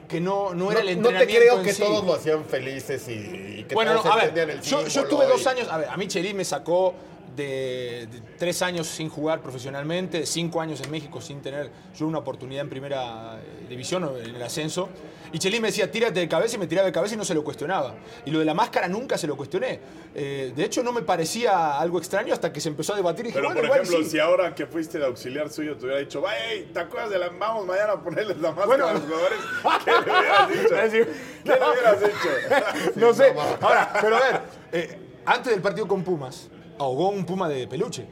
que 0.08 0.20
no, 0.20 0.54
no 0.54 0.70
era 0.72 0.80
el 0.80 0.86
No 1.00 1.08
te 1.10 1.14
entrenamiento. 1.16 1.40
creo 1.40 1.58
en 1.58 1.64
que 1.64 1.72
sí. 1.74 1.82
todos 1.82 2.04
lo 2.04 2.14
hacían 2.14 2.44
felices 2.44 3.06
y, 3.08 3.12
y 3.60 3.64
que 3.68 3.74
Bueno, 3.74 3.92
todos 3.92 4.06
no, 4.06 4.12
a 4.12 4.16
ver, 4.16 4.38
el 4.50 4.60
yo, 4.62 4.86
yo 4.86 5.02
estuve 5.02 5.26
dos 5.26 5.46
años, 5.46 5.68
a 5.70 5.76
ver, 5.78 5.88
a 5.88 5.96
mí 5.96 6.08
Chelis 6.08 6.34
me 6.34 6.44
sacó 6.44 6.94
de, 7.38 8.07
de 8.11 8.21
tres 8.38 8.61
años 8.61 8.87
sin 8.87 9.09
jugar 9.09 9.40
profesionalmente, 9.40 10.21
de 10.21 10.26
cinco 10.26 10.61
años 10.61 10.80
en 10.83 10.90
México 10.90 11.21
sin 11.23 11.40
tener 11.40 11.71
yo 11.97 12.07
una 12.07 12.18
oportunidad 12.18 12.62
en 12.64 12.68
primera 12.68 13.38
eh, 13.40 13.66
división 13.68 14.04
o 14.04 14.18
en 14.18 14.35
el 14.35 14.42
ascenso. 14.42 14.90
Y 15.33 15.38
Chelis 15.38 15.61
me 15.61 15.68
decía, 15.68 15.90
tírate 15.90 16.21
de 16.21 16.28
cabeza 16.28 16.57
y 16.57 16.59
me 16.59 16.66
tiraba 16.66 16.87
de 16.87 16.92
cabeza 16.92 17.14
y 17.14 17.18
no 17.18 17.25
se 17.25 17.35
lo 17.35 17.45
cuestionaba. 17.45 17.95
Y 18.25 18.30
lo 18.30 18.38
de 18.38 18.45
la 18.47 18.54
máscara 18.54 18.88
nunca 18.88 19.16
se 19.18 19.26
lo 19.26 19.37
cuestioné. 19.37 19.78
Eh, 20.14 20.52
de 20.57 20.64
hecho, 20.64 20.83
no 20.83 20.90
me 20.92 21.02
parecía 21.02 21.78
algo 21.78 21.99
extraño 21.99 22.33
hasta 22.33 22.52
que 22.52 22.61
se 22.61 22.68
empezó 22.71 22.95
a 22.95 22.97
debatir 22.97 23.26
y 23.26 23.28
dije, 23.28 23.38
Pero, 23.38 23.49
bueno, 23.49 23.61
por 23.61 23.64
igual 23.66 23.80
ejemplo, 23.83 24.04
sí. 24.04 24.11
si 24.11 24.18
ahora 24.18 24.54
que 24.54 24.66
fuiste 24.66 24.99
de 24.99 25.07
auxiliar 25.07 25.50
suyo 25.50 25.76
te 25.76 25.85
hubiera 25.85 26.00
dicho, 26.00 26.23
"Ey, 26.28 26.71
¿te 26.73 26.80
acuerdas 26.80 27.11
de 27.11 27.18
la... 27.18 27.28
Vamos 27.28 27.66
mañana 27.66 27.92
a 27.92 28.02
ponerles 28.02 28.38
la 28.38 28.49
máscara 28.52 28.66
Bueno. 28.66 28.87
a 28.88 28.92
los 28.95 29.02
jugadores? 29.02 29.38
¿Qué 29.85 29.90
le 29.90 30.00
hubieras 30.00 30.92
dicho? 30.92 31.07
¿Qué 31.45 31.50
le 31.50 31.57
hubieras 31.57 32.00
dicho? 32.00 32.90
no 32.97 33.14
sé. 33.14 33.35
Ahora, 33.61 33.92
pero 34.00 34.16
a 34.16 34.21
ver, 34.21 34.40
eh, 34.73 34.99
antes 35.26 35.52
del 35.52 35.61
partido 35.61 35.87
con 35.87 36.02
Pumas, 36.02 36.49
ahogó 36.78 37.11
un 37.11 37.25
Puma 37.25 37.49
de 37.49 37.66
peluche. 37.66 38.06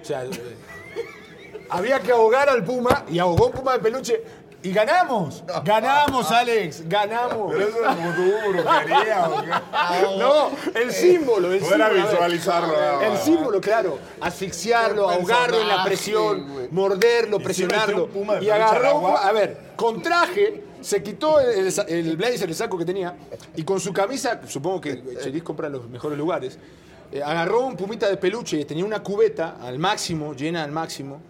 O 0.00 0.04
sea, 0.04 0.24
eh, 0.24 0.30
había 1.68 2.00
que 2.00 2.12
ahogar 2.12 2.48
al 2.48 2.64
Puma 2.64 3.04
y 3.08 3.18
ahogó 3.18 3.46
un 3.46 3.52
Puma 3.52 3.72
de 3.74 3.78
peluche. 3.80 4.22
Y 4.62 4.72
ganamos. 4.72 5.42
Ganamos, 5.64 6.30
Alex. 6.30 6.86
Ganamos. 6.86 7.50
Pero 7.50 7.68
eso 7.68 7.78
es 7.78 7.96
vudú, 7.96 8.52
brujería, 8.52 9.28
¿o 9.30 9.42
qué? 9.42 10.18
No, 10.18 10.50
el 10.78 10.92
símbolo. 10.92 11.50
El 11.50 11.60
símbolo, 11.60 11.84
ver. 11.94 12.02
visualizarlo, 12.02 13.00
El 13.00 13.16
símbolo, 13.16 13.60
claro. 13.60 13.98
Asfixiarlo, 14.20 15.08
ahogarlo 15.08 15.62
en 15.62 15.68
la 15.68 15.82
presión, 15.82 16.68
morderlo, 16.72 17.38
sí 17.38 17.44
presionarlo. 17.44 18.10
y 18.42 18.50
agarró. 18.50 19.16
A 19.16 19.32
ver, 19.32 19.56
con 19.76 20.02
traje, 20.02 20.62
se 20.82 21.02
quitó 21.02 21.40
el, 21.40 21.66
el, 21.66 21.74
el 21.88 22.16
blazer, 22.18 22.48
el 22.50 22.54
saco 22.54 22.76
que 22.76 22.84
tenía, 22.84 23.16
y 23.56 23.62
con 23.62 23.80
su 23.80 23.94
camisa, 23.94 24.42
supongo 24.46 24.78
que 24.80 25.02
Chelis 25.22 25.42
compra 25.42 25.68
en 25.68 25.72
los 25.74 25.88
mejores 25.88 26.18
lugares, 26.18 26.58
eh, 27.12 27.22
agarró 27.22 27.66
un 27.66 27.76
pumita 27.76 28.08
de 28.08 28.16
peluche 28.16 28.58
y 28.60 28.64
tenía 28.64 28.84
una 28.84 29.02
cubeta 29.02 29.56
al 29.60 29.78
máximo, 29.78 30.34
llena 30.34 30.62
al 30.64 30.72
máximo. 30.72 31.20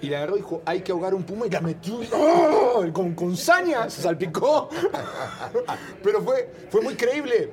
Y 0.00 0.08
la 0.08 0.18
agarró 0.18 0.34
y 0.34 0.38
dijo, 0.40 0.62
hay 0.66 0.80
que 0.80 0.90
ahogar 0.90 1.14
un 1.14 1.22
puma 1.22 1.46
y 1.46 1.50
la 1.50 1.60
metió 1.60 2.00
¡oh! 2.12 2.84
con, 2.92 3.14
con 3.14 3.36
saña, 3.36 3.88
se 3.88 4.02
salpicó. 4.02 4.68
Pero 6.02 6.22
fue, 6.22 6.50
fue 6.70 6.80
muy 6.80 6.94
creíble. 6.96 7.50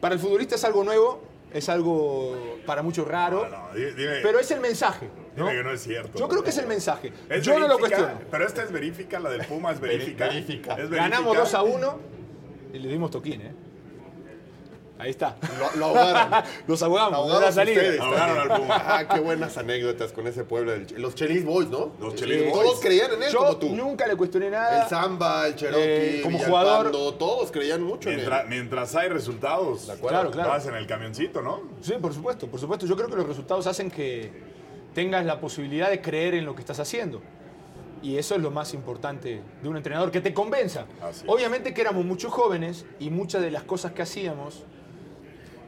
Para 0.00 0.14
el 0.14 0.20
futbolista 0.20 0.54
es 0.54 0.64
algo 0.64 0.84
nuevo, 0.84 1.22
es 1.52 1.68
algo 1.68 2.58
para 2.66 2.82
muchos 2.82 3.06
raro, 3.08 3.48
No, 3.48 3.74
di- 3.74 3.92
dime, 3.96 4.20
pero 4.22 4.38
es 4.38 4.50
el 4.50 4.60
mensaje. 4.60 5.08
¿no? 5.36 5.46
dime 5.46 5.56
que 5.58 5.64
no 5.64 5.72
es 5.72 5.82
cierto. 5.82 6.18
Yo 6.18 6.28
creo 6.28 6.42
que 6.44 6.50
es 6.50 6.58
el 6.58 6.66
mensaje. 6.66 7.12
¿Es 7.28 7.42
Yo 7.44 7.58
no 7.58 7.66
lo 7.66 7.78
cuestiono. 7.78 8.18
Pero 8.30 8.46
esta 8.46 8.62
es 8.62 8.70
verifica, 8.70 9.18
la 9.18 9.30
del 9.30 9.44
Puma 9.46 9.72
es 9.72 9.80
verifica. 9.80 10.26
verifica. 10.28 10.72
Es 10.74 10.90
verifica. 10.90 11.02
Ganamos 11.02 11.36
2 11.36 11.54
a 11.54 11.62
1 11.62 11.98
y 12.74 12.78
le 12.78 12.88
dimos 12.88 13.10
toquín, 13.10 13.40
¿eh? 13.40 13.52
Ahí 14.98 15.10
está. 15.10 15.36
Lo, 15.74 15.78
lo 15.78 15.84
ahogaron. 15.86 16.44
Los 16.66 16.82
ahogamos, 16.82 17.54
salida. 17.54 17.80
ustedes. 17.82 18.00
Ahogaron 18.00 18.38
al 18.50 18.60
Puma. 18.60 18.82
Ah, 18.86 19.06
qué 19.06 19.20
buenas 19.20 19.56
anécdotas 19.58 20.10
con 20.12 20.26
ese 20.26 20.42
pueblo. 20.44 20.72
Los 20.96 21.14
Chelis 21.14 21.44
Boys, 21.44 21.68
¿no? 21.68 21.92
Los 22.00 22.14
Chelis. 22.14 22.50
Boys. 22.50 22.52
Todos 22.64 22.80
creían 22.80 23.12
en 23.12 23.22
él 23.22 23.30
Yo 23.30 23.38
como 23.40 23.56
tú. 23.58 23.68
nunca 23.76 24.06
le 24.06 24.16
cuestioné 24.16 24.48
nada. 24.48 24.84
El 24.84 24.88
Samba, 24.88 25.46
el 25.48 25.54
Cherokee, 25.54 25.80
Eh, 25.82 26.20
como 26.22 26.38
jugador- 26.38 26.90
todos 27.18 27.50
creían 27.52 27.82
mucho 27.82 28.08
en 28.08 28.16
Mientras, 28.16 28.42
él. 28.44 28.48
mientras 28.48 28.94
hay 28.96 29.08
resultados, 29.10 29.92
Claro, 30.00 30.30
claro. 30.30 30.48
vas 30.48 30.66
en 30.66 30.74
el 30.76 30.86
camioncito, 30.86 31.42
¿no? 31.42 31.60
Sí, 31.82 31.92
por 32.00 32.14
supuesto, 32.14 32.46
por 32.46 32.58
supuesto. 32.58 32.86
Yo 32.86 32.96
creo 32.96 33.08
que 33.08 33.16
los 33.16 33.26
resultados 33.28 33.66
hacen 33.66 33.90
que 33.90 34.32
tengas 34.94 35.26
la 35.26 35.40
posibilidad 35.40 35.90
de 35.90 36.00
creer 36.00 36.34
en 36.34 36.46
lo 36.46 36.54
que 36.54 36.60
estás 36.62 36.80
haciendo. 36.80 37.20
Y 38.02 38.16
eso 38.16 38.34
es 38.34 38.40
lo 38.40 38.50
más 38.50 38.72
importante 38.72 39.42
de 39.62 39.68
un 39.68 39.76
entrenador, 39.76 40.10
que 40.10 40.20
te 40.22 40.32
convenza. 40.32 40.86
Obviamente 41.26 41.74
que 41.74 41.80
éramos 41.82 42.04
muchos 42.06 42.32
jóvenes 42.32 42.86
y 42.98 43.10
muchas 43.10 43.42
de 43.42 43.50
las 43.50 43.64
cosas 43.64 43.92
que 43.92 44.00
hacíamos... 44.00 44.64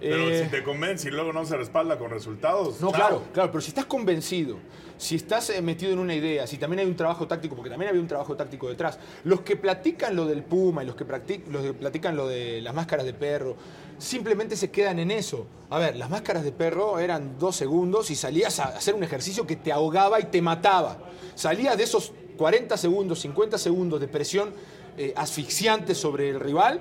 Pero 0.00 0.30
eh, 0.30 0.44
si 0.44 0.50
te 0.50 0.62
convence 0.62 1.08
y 1.08 1.10
luego 1.10 1.32
no 1.32 1.44
se 1.44 1.56
respalda 1.56 1.98
con 1.98 2.10
resultados. 2.10 2.80
No, 2.80 2.92
claro, 2.92 3.24
claro, 3.32 3.50
pero 3.50 3.60
si 3.60 3.68
estás 3.68 3.86
convencido, 3.86 4.58
si 4.96 5.16
estás 5.16 5.50
eh, 5.50 5.60
metido 5.62 5.92
en 5.92 5.98
una 5.98 6.14
idea, 6.14 6.46
si 6.46 6.58
también 6.58 6.80
hay 6.80 6.86
un 6.86 6.96
trabajo 6.96 7.26
táctico, 7.26 7.54
porque 7.54 7.70
también 7.70 7.88
había 7.88 8.00
un 8.00 8.08
trabajo 8.08 8.36
táctico 8.36 8.68
detrás, 8.68 8.98
los 9.24 9.40
que 9.40 9.56
platican 9.56 10.14
lo 10.14 10.26
del 10.26 10.42
Puma 10.42 10.82
y 10.82 10.86
los 10.86 10.96
que, 10.96 11.04
los 11.48 11.62
que 11.62 11.74
platican 11.74 12.16
lo 12.16 12.28
de 12.28 12.60
las 12.60 12.74
máscaras 12.74 13.06
de 13.06 13.14
perro, 13.14 13.56
simplemente 13.98 14.56
se 14.56 14.70
quedan 14.70 14.98
en 14.98 15.10
eso. 15.10 15.46
A 15.70 15.78
ver, 15.78 15.96
las 15.96 16.10
máscaras 16.10 16.44
de 16.44 16.52
perro 16.52 16.98
eran 16.98 17.38
dos 17.38 17.56
segundos 17.56 18.10
y 18.10 18.14
salías 18.14 18.60
a 18.60 18.64
hacer 18.64 18.94
un 18.94 19.04
ejercicio 19.04 19.46
que 19.46 19.56
te 19.56 19.72
ahogaba 19.72 20.20
y 20.20 20.24
te 20.24 20.40
mataba. 20.42 20.98
Salías 21.34 21.76
de 21.76 21.84
esos 21.84 22.12
40 22.36 22.76
segundos, 22.76 23.20
50 23.20 23.58
segundos 23.58 24.00
de 24.00 24.08
presión 24.08 24.52
eh, 24.96 25.12
asfixiante 25.16 25.94
sobre 25.94 26.30
el 26.30 26.40
rival, 26.40 26.80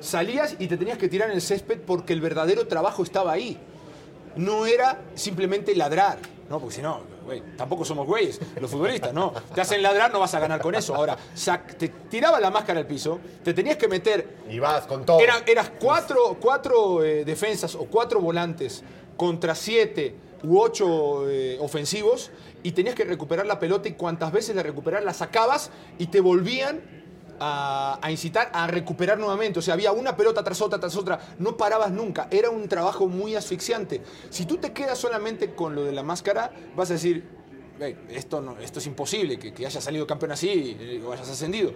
salías 0.00 0.56
y 0.58 0.66
te 0.68 0.76
tenías 0.76 0.98
que 0.98 1.08
tirar 1.08 1.28
en 1.30 1.36
el 1.36 1.42
césped 1.42 1.80
porque 1.80 2.12
el 2.12 2.20
verdadero 2.20 2.66
trabajo 2.66 3.02
estaba 3.02 3.32
ahí 3.32 3.58
no 4.38 4.66
era 4.66 5.00
simplemente 5.14 5.74
ladrar, 5.74 6.18
¿no? 6.48 6.60
Porque 6.60 6.76
si 6.76 6.82
no, 6.82 7.02
güey, 7.24 7.42
tampoco 7.56 7.84
somos 7.84 8.06
güeyes, 8.06 8.40
los 8.60 8.70
futbolistas, 8.70 9.12
¿no? 9.12 9.32
Te 9.54 9.60
hacen 9.60 9.82
ladrar, 9.82 10.12
no 10.12 10.20
vas 10.20 10.32
a 10.34 10.40
ganar 10.40 10.60
con 10.60 10.74
eso. 10.74 10.94
Ahora, 10.94 11.16
te 11.76 11.88
tiraba 11.88 12.40
la 12.40 12.50
máscara 12.50 12.78
al 12.78 12.86
piso, 12.86 13.18
te 13.42 13.52
tenías 13.52 13.76
que 13.76 13.88
meter. 13.88 14.38
Y 14.48 14.58
vas 14.58 14.86
con 14.86 15.04
todo. 15.04 15.20
Eras 15.20 15.72
cuatro, 15.80 16.36
cuatro 16.40 17.02
eh, 17.04 17.24
defensas 17.24 17.74
o 17.74 17.86
cuatro 17.86 18.20
volantes 18.20 18.82
contra 19.16 19.54
siete 19.54 20.14
u 20.44 20.60
ocho 20.60 21.28
eh, 21.28 21.58
ofensivos 21.60 22.30
y 22.62 22.70
tenías 22.70 22.94
que 22.94 23.04
recuperar 23.04 23.44
la 23.44 23.58
pelota 23.58 23.88
y 23.88 23.92
cuantas 23.94 24.30
veces 24.30 24.54
la 24.54 24.62
recuperar 24.62 25.02
la 25.02 25.12
sacabas 25.12 25.70
y 25.98 26.06
te 26.06 26.20
volvían 26.20 26.97
a, 27.40 27.98
a 28.00 28.10
incitar 28.10 28.50
a 28.52 28.66
recuperar 28.66 29.18
nuevamente. 29.18 29.58
O 29.58 29.62
sea, 29.62 29.74
había 29.74 29.92
una 29.92 30.16
pelota 30.16 30.42
tras 30.42 30.60
otra, 30.60 30.78
tras 30.78 30.96
otra. 30.96 31.18
No 31.38 31.56
parabas 31.56 31.90
nunca. 31.90 32.28
Era 32.30 32.50
un 32.50 32.68
trabajo 32.68 33.08
muy 33.08 33.34
asfixiante. 33.34 34.02
Si 34.30 34.44
tú 34.46 34.58
te 34.58 34.72
quedas 34.72 34.98
solamente 34.98 35.54
con 35.54 35.74
lo 35.74 35.84
de 35.84 35.92
la 35.92 36.02
máscara, 36.02 36.50
vas 36.76 36.90
a 36.90 36.94
decir, 36.94 37.24
"Ey, 37.80 37.96
esto, 38.10 38.40
no, 38.40 38.58
esto 38.58 38.78
es 38.78 38.86
imposible, 38.86 39.38
que, 39.38 39.52
que 39.52 39.66
hayas 39.66 39.82
salido 39.82 40.06
campeón 40.06 40.32
así 40.32 40.76
eh, 40.78 41.02
o 41.04 41.12
hayas 41.12 41.28
ascendido. 41.28 41.72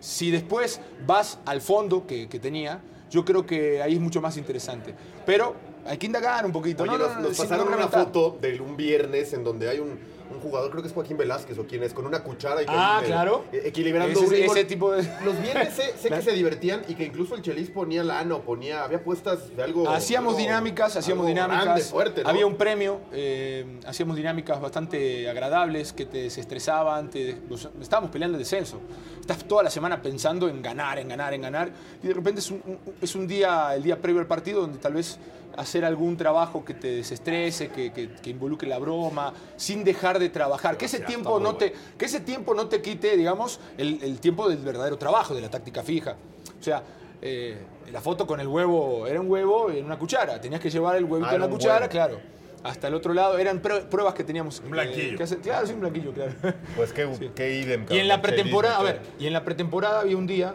Si 0.00 0.30
después 0.30 0.80
vas 1.06 1.38
al 1.44 1.60
fondo 1.60 2.06
que, 2.06 2.28
que 2.28 2.38
tenía, 2.38 2.80
yo 3.10 3.24
creo 3.24 3.44
que 3.46 3.82
ahí 3.82 3.94
es 3.94 4.00
mucho 4.00 4.20
más 4.20 4.36
interesante. 4.36 4.94
Pero 5.26 5.54
hay 5.84 5.98
que 5.98 6.06
indagar 6.06 6.46
un 6.46 6.52
poquito. 6.52 6.82
Oye, 6.84 6.92
no, 6.92 6.98
no, 6.98 7.06
nos, 7.06 7.16
no, 7.16 7.28
nos 7.28 7.36
pasaron 7.38 7.68
una 7.68 7.88
foto 7.88 8.36
de 8.40 8.60
un 8.60 8.76
viernes 8.76 9.32
en 9.32 9.44
donde 9.44 9.68
hay 9.68 9.78
un, 9.78 9.98
un 10.32 10.40
jugador, 10.40 10.70
creo 10.70 10.82
que 10.82 10.88
es 10.88 10.94
Joaquín 10.94 11.16
Velázquez 11.16 11.58
o 11.58 11.66
quien 11.66 11.82
es, 11.82 11.92
con 11.94 12.06
una 12.06 12.22
cuchara 12.22 12.62
y 12.62 12.66
Ah, 12.68 13.02
claro. 13.04 13.44
eh, 13.52 13.62
equilibrando 13.66 14.20
Ese- 14.20 14.48
un 14.60 14.66
tipo 14.66 14.92
de- 14.92 15.02
Los 15.24 15.40
viernes 15.40 15.74
sé, 15.74 16.08
que 16.08 16.22
se 16.22 16.32
divertían 16.32 16.82
y 16.88 16.94
que 16.94 17.04
incluso 17.04 17.34
el 17.34 17.42
Chelis 17.42 17.70
ponía 17.70 18.02
lana 18.02 18.34
o 18.36 18.42
ponía, 18.42 18.84
había 18.84 19.02
puestas 19.02 19.54
de 19.56 19.62
algo. 19.62 19.88
Hacíamos 19.88 20.34
algo- 20.34 20.40
dinámicas, 20.40 20.96
hacíamos 20.96 21.26
algo 21.26 21.28
dinámicas. 21.28 21.64
grande, 21.64 21.82
fuerte, 21.82 22.22
¿no? 22.22 22.28
Había 22.28 22.46
un 22.46 22.56
premio, 22.56 23.00
eh, 23.12 23.78
hacíamos 23.86 24.16
dinámicas 24.16 24.60
bastante 24.60 25.28
agradables 25.28 25.92
que 25.92 26.06
te 26.06 26.18
desestresaban, 26.22 27.10
te, 27.10 27.36
estábamos 27.80 28.10
peleando 28.10 28.36
el 28.36 28.42
descenso. 28.42 28.80
Estás 29.20 29.44
toda 29.44 29.62
la 29.62 29.70
semana 29.70 30.02
pensando 30.02 30.48
en 30.48 30.62
ganar, 30.62 30.98
en 30.98 31.08
ganar, 31.08 31.32
en 31.34 31.42
ganar. 31.42 31.70
Y 32.02 32.08
de 32.08 32.14
repente 32.14 32.40
es 32.40 32.50
un, 32.50 32.62
un- 32.66 32.78
es 33.00 33.14
un 33.14 33.26
día, 33.26 33.74
el 33.74 33.82
día 33.82 34.00
previo 34.00 34.20
al 34.20 34.26
partido, 34.26 34.62
donde 34.62 34.78
tal 34.78 34.94
vez 34.94 35.18
hacer 35.56 35.84
algún 35.84 36.16
trabajo 36.16 36.64
que 36.64 36.72
te 36.72 36.88
desestrese, 36.88 37.68
que, 37.68 37.92
que- 37.92 38.08
que 38.14 38.30
involucre 38.30 38.66
la 38.68 38.78
broma, 38.78 39.34
sin 39.56 39.84
dejar 39.84 40.18
de 40.18 40.21
trabajar. 40.28 40.76
Que 40.76 40.86
ese 40.86 41.00
tiempo 41.00 41.38
no 41.40 41.56
te, 41.56 41.72
que 41.98 42.04
ese 42.06 42.20
tiempo 42.20 42.54
no 42.54 42.68
te 42.68 42.80
quite, 42.82 43.16
digamos, 43.16 43.60
el, 43.78 44.02
el 44.02 44.20
tiempo 44.20 44.48
del 44.48 44.58
verdadero 44.58 44.96
trabajo, 44.98 45.34
de 45.34 45.40
la 45.40 45.50
táctica 45.50 45.82
fija. 45.82 46.16
O 46.60 46.62
sea, 46.62 46.82
eh, 47.20 47.58
la 47.92 48.00
foto 48.00 48.26
con 48.26 48.40
el 48.40 48.48
huevo 48.48 49.06
era 49.06 49.20
un 49.20 49.30
huevo 49.30 49.70
en 49.70 49.84
una 49.84 49.98
cuchara. 49.98 50.40
Tenías 50.40 50.60
que 50.60 50.70
llevar 50.70 50.96
el 50.96 51.04
huevito 51.04 51.30
Ah, 51.30 51.34
en 51.34 51.40
la 51.40 51.48
cuchara, 51.48 51.76
huevo. 51.80 51.90
claro. 51.90 52.20
Hasta 52.64 52.88
el 52.88 52.94
otro 52.94 53.12
lado. 53.12 53.38
Eran 53.38 53.60
prue- 53.60 53.84
pruebas 53.88 54.14
que 54.14 54.22
teníamos. 54.24 54.60
Un 54.60 54.70
blanquillo. 54.70 55.16
que 55.16 55.22
hacer. 55.24 55.38
Claro, 55.38 55.66
sí, 55.66 55.72
un 55.72 55.80
blanquillo, 55.80 56.12
claro. 56.12 56.32
Pues 56.76 56.92
qué, 56.92 57.12
Sí. 57.18 57.30
qué 57.34 57.58
idem. 57.60 57.86
Y 57.90 57.98
en 57.98 58.08
la 58.08 58.22
pretemporada, 58.22 58.78
a 58.78 58.82
ver, 58.82 59.00
y 59.18 59.26
en 59.26 59.32
la 59.32 59.44
pretemporada 59.44 60.00
había 60.00 60.16
un 60.16 60.26
día 60.26 60.54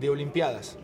de 0.00 0.08
Olimpiadas. 0.10 0.76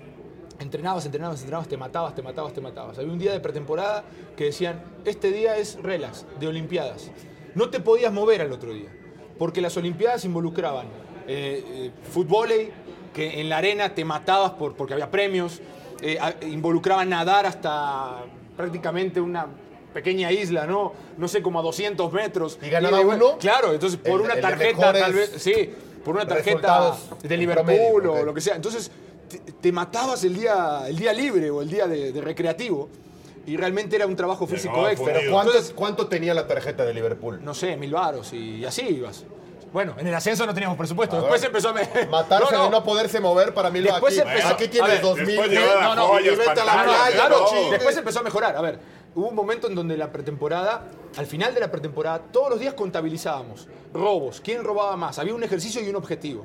Entrenabas, 0.61 1.06
entrenabas, 1.06 1.38
entrenabas, 1.40 1.68
te 1.68 1.76
matabas, 1.76 2.14
te 2.16 2.23
matabas, 2.23 2.52
te 2.52 2.61
matabas. 2.61 2.99
Había 2.99 3.12
un 3.12 3.18
día 3.18 3.32
de 3.32 3.38
pretemporada 3.40 4.02
que 4.37 4.44
decían, 4.47 4.82
este 5.04 5.30
día 5.30 5.56
es 5.56 5.80
relax, 5.82 6.26
de 6.40 6.49
Olimpiadas. 6.49 7.11
No 7.55 7.71
te 7.71 7.81
podías 7.81 8.12
mover 8.12 8.40
al 8.43 8.52
otro 8.52 8.73
día, 8.73 8.88
porque 9.38 9.61
las 9.61 9.76
Olimpiadas 9.76 10.25
involucraban 10.25 10.87
eh, 11.26 11.62
eh, 11.67 11.90
fútbol, 12.11 12.49
que 13.14 13.40
en 13.40 13.49
la 13.49 13.59
arena 13.59 13.95
te 13.95 14.05
matabas 14.05 14.52
por, 14.52 14.75
porque 14.76 14.95
había 14.95 15.11
premios, 15.11 15.61
eh, 16.00 16.19
a- 16.21 16.35
involucraba 16.45 17.05
nadar 17.05 17.47
hasta 17.47 18.25
prácticamente 18.57 19.21
una 19.21 19.47
pequeña 19.93 20.31
isla, 20.31 20.67
¿no? 20.67 20.93
No 21.17 21.28
sé, 21.28 21.43
como 21.43 21.59
a 21.59 21.62
200 21.62 22.12
metros. 22.12 22.59
¿Y 22.62 22.69
ganaba 22.71 22.99
uno? 23.00 23.38
Claro, 23.38 23.73
entonces 23.73 23.99
por 23.99 24.21
El- 24.21 24.26
una 24.26 24.40
tarjeta, 24.40 24.93
tal 24.93 25.12
vez, 25.12 25.33
sí, 25.38 25.71
por 26.05 26.14
una 26.14 26.25
tarjeta 26.26 26.97
de 27.23 27.37
Liverpool 27.37 27.64
promedio, 27.67 28.12
o 28.12 28.25
lo 28.25 28.35
que 28.35 28.40
sea. 28.40 28.55
Entonces 28.57 28.90
te, 29.28 29.38
te 29.38 29.73
matabas 29.73 30.23
el 30.25 30.35
día, 30.35 30.83
el 30.88 30.97
día 30.97 31.12
libre 31.12 31.50
o 31.50 31.62
el 31.62 31.69
día 31.69 31.87
de, 31.87 32.12
de 32.12 32.21
recreativo. 32.21 32.88
Y 33.49 33.57
realmente 33.57 33.97
era 33.97 34.07
un 34.07 34.14
trabajo 34.14 34.47
físico 34.47 34.75
Llegaba 34.75 34.93
extra. 34.93 35.14
Pero 35.14 35.31
¿cuánto, 35.33 35.52
Entonces, 35.52 35.75
¿cuánto 35.75 36.07
tenía 36.07 36.35
la 36.35 36.47
tarjeta 36.47 36.85
de 36.85 36.93
Liverpool? 36.93 37.43
no 37.43 37.55
sé, 37.55 37.76
mil 37.76 37.93
varos 37.93 38.33
y 38.35 38.64
así 38.64 38.83
ibas. 38.83 39.25
Bueno, 39.73 39.95
en 39.99 40.07
el 40.07 40.14
ascenso 40.14 40.45
no 40.47 40.52
teníamos 40.55 40.76
presupuesto. 40.78 41.17
A 41.17 41.21
Después 41.21 41.40
ver, 41.40 41.49
empezó 41.50 41.69
a... 41.71 41.73
me- 41.73 42.07
Matarse 42.11 42.52
No, 42.52 42.59
no. 42.59 42.64
de 42.64 42.71
no 42.71 42.85
poderse 42.85 43.21
mover 43.21 43.52
para 43.55 43.71
mí 43.71 43.81
Después 43.81 44.19
aquí, 44.19 44.28
empezó- 44.28 44.49
aquí 44.49 44.64
a 44.64 44.71
tienes 44.71 44.90
ver, 44.93 45.00
dos 45.02 45.17
mil. 45.19 45.26
mil, 45.40 45.55
no, 45.83 45.95
no, 45.95 46.21
y 46.21 46.25
vete 46.28 46.43
a 46.43 46.55
la 46.64 46.73
pantallas, 46.75 46.85
playa, 47.00 47.17
Claro, 47.17 47.40
no 47.40 47.47
chingues. 47.49 47.71
después 47.73 47.97
empezó 47.97 48.21
a 48.21 48.23
mejorar. 48.23 48.57
A 48.57 48.61
ver, 48.62 48.78
hubo 49.14 49.28
un 49.28 49.35
momento 49.35 49.67
en 49.67 49.75
donde 49.75 49.97
la 49.97 50.11
pretemporada, 50.12 50.85
al 51.17 51.26
final 51.26 51.55
de 51.55 51.61
la 51.61 51.71
pretemporada, 51.71 52.19
todos 52.33 52.50
los 52.50 52.61
días 52.61 52.75
contabilizábamos 52.75 53.67
robos, 53.95 54.40
quién 54.43 54.62
robaba 54.64 54.97
más. 54.97 55.19
Había 55.19 55.35
un 55.35 55.43
ejercicio 55.45 55.83
y 55.83 55.88
un 55.88 55.97
objetivo. 55.97 56.45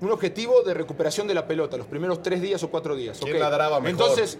Un 0.00 0.12
objetivo 0.12 0.62
de 0.62 0.74
recuperación 0.74 1.26
de 1.26 1.34
la 1.34 1.46
pelota, 1.48 1.76
los 1.76 1.86
primeros 1.88 2.22
tres 2.22 2.40
días 2.40 2.62
o 2.62 2.70
cuatro 2.70 2.94
días. 2.94 3.18
¿Quién 3.20 3.38
ladraba 3.40 3.80
mejor? 3.80 3.90
Entonces, 3.90 4.38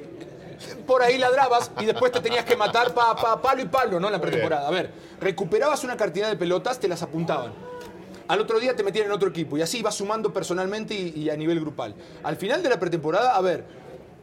por 0.87 1.03
ahí 1.03 1.19
ladrabas 1.19 1.71
y 1.81 1.85
después 1.87 2.13
te 2.13 2.21
tenías 2.21 2.45
que 2.45 2.57
matar 2.57 2.93
pa, 2.95 3.15
pa- 3.17 3.41
palo 3.41 3.63
y 3.63 3.67
palo, 3.67 3.99
¿no? 4.01 4.07
En 4.09 4.13
la 4.13 4.21
pretemporada. 4.21 4.67
A 4.69 4.71
ver, 4.71 4.91
recuperabas 5.21 5.85
una 5.85 5.97
cantidad 5.97 6.29
de 6.29 6.37
pelotas, 6.37 6.79
te 6.81 6.89
las 6.89 7.03
apuntaban. 7.03 7.53
Al 8.29 8.41
otro 8.41 8.59
día 8.61 8.77
te 8.77 8.83
metían 8.83 9.07
en 9.07 9.13
otro 9.13 9.29
equipo 9.31 9.57
y 9.57 9.63
así 9.63 9.79
ibas 9.79 9.95
sumando 9.95 10.33
personalmente 10.33 10.95
y, 10.95 11.11
y 11.17 11.31
a 11.31 11.37
nivel 11.37 11.61
grupal. 11.61 11.95
Al 12.23 12.37
final 12.37 12.63
de 12.63 12.69
la 12.69 12.79
pretemporada, 12.79 13.35
a 13.37 13.41
ver, 13.41 13.65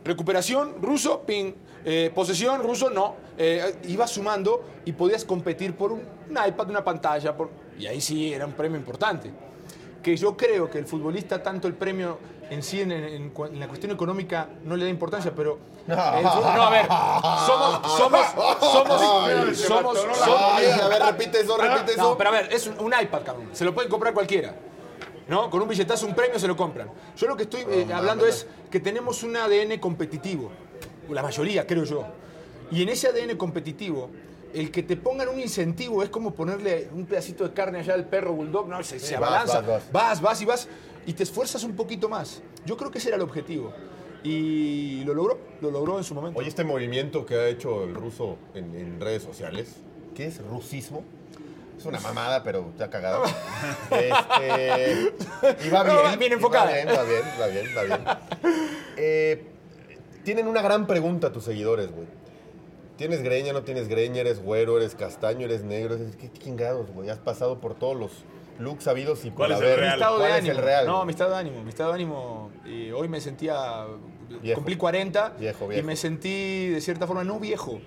recuperación, 0.04 0.76
ruso, 0.82 1.22
ping. 1.22 1.54
Eh, 1.88 2.12
posesión, 2.16 2.64
ruso, 2.64 2.90
no. 2.90 3.16
Eh, 3.38 3.76
ibas 3.88 4.10
sumando 4.12 4.64
y 4.86 4.92
podías 4.94 5.24
competir 5.24 5.76
por 5.76 5.92
un, 5.92 6.00
un 6.30 6.38
iPad, 6.48 6.70
una 6.70 6.84
pantalla. 6.84 7.36
por- 7.36 7.50
y 7.78 7.86
ahí 7.88 8.02
sí 8.02 8.34
era 8.34 8.46
un 8.46 8.54
premio 8.54 8.78
importante. 8.78 9.32
Que 10.02 10.16
yo 10.18 10.36
creo 10.38 10.70
que 10.70 10.78
el 10.80 10.86
futbolista, 10.86 11.42
tanto 11.42 11.68
el 11.68 11.74
premio 11.74 12.20
en 12.50 12.64
sí, 12.64 12.82
en, 12.82 12.92
en 12.92 13.30
cu- 13.32 13.46
en 13.46 13.60
la 13.60 13.68
cuestión 13.68 13.92
económica, 13.92 14.50
no 14.64 14.76
le 14.76 14.86
da 14.86 14.90
importancia, 14.90 15.32
pero. 15.36 15.58
no, 15.88 15.96
a 15.96 16.70
ver, 16.70 16.86
somos. 17.46 17.92
Somos. 17.98 18.28
Somos. 18.60 19.02
Ay, 19.02 19.56
somos. 19.56 19.98
Ay, 20.28 20.66
a 20.82 20.88
ver, 20.88 21.02
repite 21.04 21.42
eso, 21.42 21.58
repite 21.58 21.94
eso. 21.94 22.02
no, 22.02 22.18
pero 22.18 22.30
a 22.30 22.34
ver, 22.34 22.54
es 22.54 22.68
un, 22.68 22.80
un 22.80 22.94
iPad, 23.00 23.22
cabrón. 23.24 23.50
Se 23.54 23.64
lo 23.66 23.74
pueden 23.74 23.90
comprar 23.90 24.14
cualquiera. 24.14 24.56
¿No? 25.28 25.50
Con 25.50 25.60
un 25.60 25.68
billetazo, 25.68 26.06
un 26.06 26.14
premio 26.14 26.38
se 26.38 26.48
lo 26.48 26.56
compran. 26.56 26.88
Yo 27.18 27.26
lo 27.28 27.36
que 27.36 27.44
estoy 27.44 27.62
eh, 27.68 27.88
hablando 27.92 28.28
es 28.28 28.46
que 28.70 28.80
tenemos 28.80 29.24
un 29.24 29.36
ADN 29.36 29.80
competitivo. 29.80 30.52
La 31.10 31.24
mayoría, 31.24 31.66
creo 31.66 31.84
yo. 31.84 32.04
Y 32.70 32.84
en 32.84 32.90
ese 32.90 33.08
ADN 33.08 33.36
competitivo, 33.36 34.12
el 34.54 34.70
que 34.70 34.84
te 34.84 34.96
pongan 34.98 35.30
un 35.30 35.40
incentivo 35.40 36.04
es 36.04 36.10
como 36.10 36.32
ponerle 36.36 36.90
un 36.94 37.08
pedacito 37.08 37.44
de 37.44 37.54
carne 37.56 37.80
allá 37.80 37.96
al 37.96 38.06
perro 38.06 38.34
bulldog, 38.34 38.68
¿no? 38.68 38.84
Se, 38.84 39.00
se 39.00 39.18
vas, 39.18 39.30
abalanza. 39.30 39.62
vas, 39.62 39.68
vas. 39.68 39.92
vas, 39.92 40.22
vas 40.22 40.42
y 40.42 40.46
vas. 40.46 40.68
Y 41.06 41.14
te 41.14 41.24
esfuerzas 41.24 41.64
un 41.64 41.76
poquito 41.76 42.10
más. 42.10 42.42
Yo 42.66 42.78
creo 42.78 42.92
que 42.92 42.98
ese 42.98 43.10
era 43.10 43.18
el 43.18 43.24
objetivo. 43.24 43.74
Y 44.24 45.04
lo 45.04 45.14
logró, 45.14 45.38
lo 45.62 45.70
logró 45.70 45.98
en 46.00 46.04
su 46.04 46.16
momento. 46.16 46.40
Oye, 46.40 46.50
este 46.50 46.64
movimiento 46.64 47.26
que 47.26 47.36
ha 47.36 47.48
hecho 47.48 47.84
el 47.84 47.94
ruso 47.94 48.38
en, 48.56 48.76
en 48.76 49.00
redes 49.00 49.22
sociales, 49.22 49.76
¿qué 50.16 50.26
es 50.26 50.44
rusismo? 50.44 51.04
Es 51.78 51.86
una 51.86 52.00
mamada, 52.00 52.42
pero 52.42 52.70
está 52.72 52.90
cagado. 52.90 53.24
este, 53.92 55.14
y 55.66 55.70
va 55.70 55.84
bien. 55.84 55.96
No, 55.96 56.18
bien 56.18 56.32
y 56.32 56.34
enfocada. 56.34 56.66
Va 56.66 56.74
bien, 56.74 56.88
va 56.88 57.04
bien, 57.04 57.24
va 57.40 57.48
bien, 57.48 57.66
va 57.78 57.84
bien. 57.84 58.02
Eh, 58.98 59.44
tienen 60.24 60.48
una 60.48 60.62
gran 60.62 60.88
pregunta 60.88 61.32
tus 61.32 61.44
seguidores, 61.44 61.92
güey. 61.92 62.08
¿Tienes 62.98 63.22
greña, 63.22 63.52
no 63.52 63.64
tienes 63.64 63.90
greña? 63.90 64.22
¿Eres 64.22 64.42
güero, 64.42 64.78
eres 64.78 64.96
castaño, 64.96 65.46
eres 65.46 65.64
negro? 65.64 65.98
¿Qué 66.20 66.32
chingados, 66.32 66.90
güey? 66.92 67.10
Has 67.10 67.20
pasado 67.20 67.60
por 67.60 67.76
todos 67.76 67.96
los 67.98 68.12
looks 68.60 68.84
sabidos 68.86 69.24
y 69.26 69.32
¿Cuál 69.32 69.52
es 69.52 69.60
el 69.60 69.66
haber. 69.66 69.80
real? 69.80 69.90
Mi 69.92 69.94
estado 70.02 70.18
¿Cuál 70.18 70.32
de 70.32 70.38
es 70.38 70.44
ánimo. 70.44 70.60
el 70.60 70.66
real? 70.66 70.86
No, 70.88 71.06
mi 71.06 71.12
estado 71.12 71.30
de 71.32 71.38
ánimo. 71.38 71.64
Mi 71.64 71.70
estado 71.70 71.90
de 71.90 71.96
ánimo. 71.96 72.52
eh, 72.66 72.94
hoy 72.96 73.08
me 73.08 73.22
sentía. 73.22 73.86
Viejo. 74.42 74.56
Cumplí 74.56 74.76
40 74.76 75.30
Viejo, 75.40 75.66
y 75.66 75.70
viejo. 75.70 75.88
me 75.88 75.96
sentí 75.96 76.70
de 76.70 76.82
cierta 76.82 77.06
forma 77.08 77.24
no 77.24 77.40
viejo. 77.40 77.80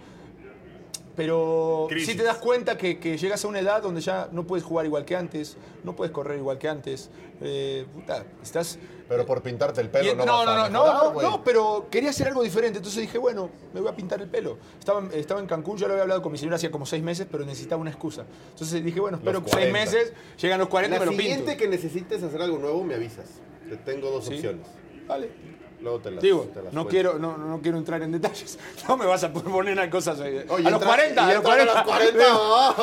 Pero 1.18 1.86
Crisis. 1.88 2.12
sí 2.12 2.16
te 2.16 2.22
das 2.22 2.38
cuenta 2.38 2.78
que, 2.78 3.00
que 3.00 3.18
llegas 3.18 3.44
a 3.44 3.48
una 3.48 3.58
edad 3.58 3.82
donde 3.82 4.00
ya 4.00 4.28
no 4.30 4.46
puedes 4.46 4.64
jugar 4.64 4.86
igual 4.86 5.04
que 5.04 5.16
antes, 5.16 5.56
no 5.82 5.96
puedes 5.96 6.12
correr 6.12 6.38
igual 6.38 6.58
que 6.58 6.68
antes. 6.68 7.10
eh, 7.40 7.84
puta, 7.92 8.24
estás. 8.40 8.78
Pero 9.08 9.26
por 9.26 9.42
pintarte 9.42 9.80
el 9.80 9.88
pelo 9.90 10.14
no, 10.14 10.24
no, 10.24 10.36
vas 10.36 10.46
no, 10.46 10.52
a 10.52 10.68
no, 10.70 11.12
no, 11.14 11.22
no, 11.22 11.42
pero 11.44 11.86
quería 11.90 12.10
hacer 12.10 12.28
algo 12.28 12.42
diferente. 12.44 12.76
Entonces 12.78 13.00
dije, 13.00 13.18
bueno, 13.18 13.50
me 13.74 13.80
voy 13.80 13.88
a 13.90 13.96
pintar 13.96 14.20
el 14.22 14.28
pelo. 14.28 14.58
Estaba, 14.78 15.00
en- 15.00 15.10
estaba 15.12 15.40
en 15.40 15.46
Cancún, 15.46 15.76
ya 15.76 15.86
lo 15.88 15.94
había 15.94 16.02
hablado 16.02 16.22
con 16.22 16.30
mi 16.30 16.38
señora 16.38 16.54
hacía 16.56 16.70
como 16.70 16.86
seis 16.86 17.02
meses, 17.02 17.26
pero 17.28 17.44
necesitaba 17.44 17.80
una 17.80 17.90
excusa. 17.90 18.24
Entonces 18.52 18.84
dije, 18.84 19.00
bueno, 19.00 19.16
espero 19.16 19.40
seis 19.40 19.50
40. 19.70 19.72
meses, 19.72 20.12
llegan 20.40 20.60
los 20.60 20.68
40 20.68 20.94
y 20.96 20.98
La 21.00 21.04
me 21.04 21.10
lo 21.10 21.18
siguiente 21.20 21.56
que 21.56 21.66
necesites 21.66 22.22
hacer 22.22 22.40
algo 22.42 22.58
nuevo, 22.58 22.84
me 22.84 22.94
avisas. 22.94 23.26
Te 23.68 23.76
tengo 23.78 24.08
dos 24.10 24.24
Sí. 24.26 24.34
opciones. 24.34 24.66
Vale. 25.08 25.30
Luego 25.80 26.00
te 26.00 26.10
las, 26.10 26.22
Digo, 26.22 26.42
te 26.52 26.62
las 26.62 26.72
no 26.72 26.82
cuento. 26.82 26.88
quiero, 26.90 27.18
no, 27.18 27.36
no 27.38 27.60
quiero 27.62 27.78
entrar 27.78 28.02
en 28.02 28.10
detalles. 28.12 28.58
No 28.88 28.96
me 28.96 29.06
vas 29.06 29.22
a 29.24 29.32
poner 29.32 29.78
a 29.78 29.88
cosas. 29.88 30.18
Oye, 30.20 30.44
a 30.66 30.70
los 30.70 30.80
entra- 30.82 30.86
40, 30.86 31.20
y 31.20 31.24
a 31.24 31.26
los 31.26 31.34
entrar 31.36 31.44
40. 31.44 31.72
A 31.72 31.74
los 31.74 31.84
40, 31.84 32.24
oh, 32.32 32.74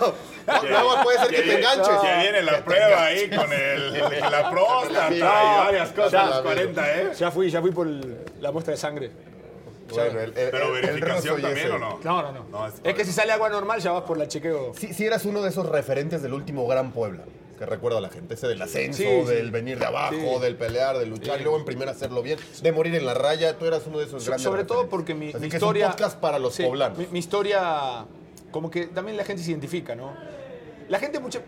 oh. 0.00 0.14
Luego 0.68 1.02
puede 1.02 1.18
ser 1.18 1.28
que 1.28 1.42
te 1.42 1.56
enganches. 1.58 1.96
Que 2.00 2.16
viene 2.20 2.42
la 2.42 2.64
prueba 2.64 3.04
ahí 3.04 3.28
con 3.30 3.52
el, 3.52 3.92
la 4.30 4.50
próstata 4.50 5.14
y 5.14 5.20
varias 5.20 5.90
cosas 5.90 6.14
a 6.14 6.26
los 6.30 6.40
40, 6.42 6.96
¿eh? 7.00 7.10
Ya 7.18 7.30
fui, 7.30 7.50
ya 7.50 7.60
fui 7.60 7.70
por 7.72 7.86
el- 7.86 8.18
la 8.40 8.50
muestra 8.52 8.72
de 8.72 8.78
sangre. 8.78 9.10
Bueno, 9.90 10.20
el- 10.20 10.36
el- 10.38 10.50
Pero 10.50 10.76
el- 10.76 10.84
el 10.84 10.90
verificación 11.00 11.40
también 11.42 11.66
ese. 11.66 11.74
o 11.74 11.78
no? 11.78 11.98
No, 12.04 12.22
no, 12.22 12.32
no. 12.32 12.44
No, 12.50 12.66
es 12.66 12.74
es 12.84 12.94
que 12.94 13.04
si 13.04 13.12
sale 13.12 13.32
agua 13.32 13.48
normal 13.48 13.80
ya 13.80 13.90
vas 13.92 14.02
por 14.04 14.18
la 14.18 14.28
chequeo. 14.28 14.72
Si, 14.78 14.92
si 14.94 15.04
eras 15.06 15.24
uno 15.24 15.42
de 15.42 15.48
esos 15.48 15.66
referentes 15.66 16.22
del 16.22 16.34
último 16.34 16.66
Gran 16.66 16.92
Puebla, 16.92 17.24
que 17.58 17.66
recuerda 17.66 17.98
a 17.98 18.00
la 18.00 18.08
gente, 18.10 18.34
ese 18.34 18.46
del 18.46 18.62
ascenso, 18.62 18.98
Sí, 19.02 19.04
sí. 19.04 19.24
del 19.26 19.50
venir 19.50 19.78
de 19.78 19.86
abajo, 19.86 20.14
Sí. 20.14 20.40
del 20.42 20.56
pelear, 20.56 20.96
de 20.98 21.06
luchar, 21.06 21.40
y 21.40 21.42
luego 21.42 21.58
en 21.58 21.64
primera 21.64 21.90
hacerlo 21.90 22.22
bien, 22.22 22.38
de 22.62 22.72
morir 22.72 22.94
en 22.94 23.04
la 23.04 23.14
raya, 23.14 23.58
tú 23.58 23.66
eras 23.66 23.82
uno 23.86 23.98
de 23.98 24.04
esos 24.06 24.22
So- 24.22 24.28
grandes 24.30 24.44
sobre 24.44 24.64
todo 24.64 24.88
porque 24.88 25.14
mi, 25.14 25.30
Así 25.30 25.38
mi 25.40 25.48
que 25.48 25.56
historia. 25.56 25.86
es 25.86 25.90
un 25.90 25.92
podcast 25.96 26.18
para 26.20 26.38
los 26.38 26.56
poblanos. 26.56 26.96
Mi, 26.98 27.06
mi 27.08 27.18
historia, 27.18 28.06
como 28.50 28.70
que 28.70 28.86
también 28.86 29.16
la 29.16 29.24
gente 29.24 29.42
se 29.42 29.50
identifica, 29.50 29.94
¿no? 29.94 30.14
La 30.88 30.98
gente 30.98 31.20
mucha- 31.20 31.40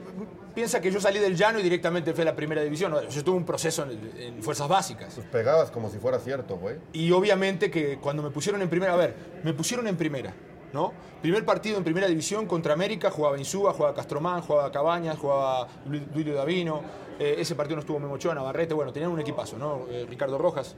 piensa 0.55 0.81
que 0.83 0.91
yo 0.91 1.01
salí 1.01 1.19
del 1.19 1.35
llano 1.37 1.61
y 1.61 1.63
directamente 1.63 2.13
fui 2.13 2.23
a 2.23 2.25
la 2.27 2.37
primera 2.37 2.61
división. 2.63 2.91
No, 2.91 3.01
yo 3.09 3.25
tuve 3.25 3.37
un 3.37 3.47
proceso 3.47 3.85
en, 3.85 4.13
en 4.19 4.43
fuerzas 4.43 4.69
básicas. 4.69 5.15
Pues 5.15 5.27
pegabas 5.29 5.71
como 5.71 5.89
si 5.89 5.99
fuera 5.99 6.19
cierto, 6.19 6.57
güey. 6.59 6.77
Y 6.93 7.11
obviamente 7.13 7.71
que 7.71 7.97
cuando 7.99 8.23
me 8.23 8.31
pusieron 8.31 8.61
en 8.61 8.69
primera, 8.69 8.93
a 8.93 8.97
ver, 8.97 9.15
me 9.43 9.55
pusieron 9.55 9.87
en 9.87 9.97
primera, 9.97 10.35
¿no? 10.73 10.93
Primer 11.21 11.45
partido 11.45 11.77
en 11.79 11.85
primera 11.85 12.07
división 12.07 12.47
contra 12.47 12.73
América, 12.73 13.11
jugaba 13.11 13.39
Insúa, 13.39 13.73
jugaba 13.73 13.95
Castromán, 13.95 14.41
jugaba 14.43 14.71
Cabañas, 14.73 15.19
jugaba 15.19 15.69
Duilio 15.85 16.35
Davino. 16.35 16.83
Eh, 17.19 17.37
ese 17.39 17.55
partido 17.55 17.77
no 17.77 17.81
estuvo 17.81 17.99
Memochoa, 17.99 18.35
Navarrete, 18.35 18.73
bueno, 18.73 18.93
tenían 18.93 19.11
un 19.11 19.21
equipazo, 19.21 19.59
¿no? 19.59 19.87
Eh, 19.91 20.07
Ricardo 20.09 20.39
Rojas. 20.39 20.75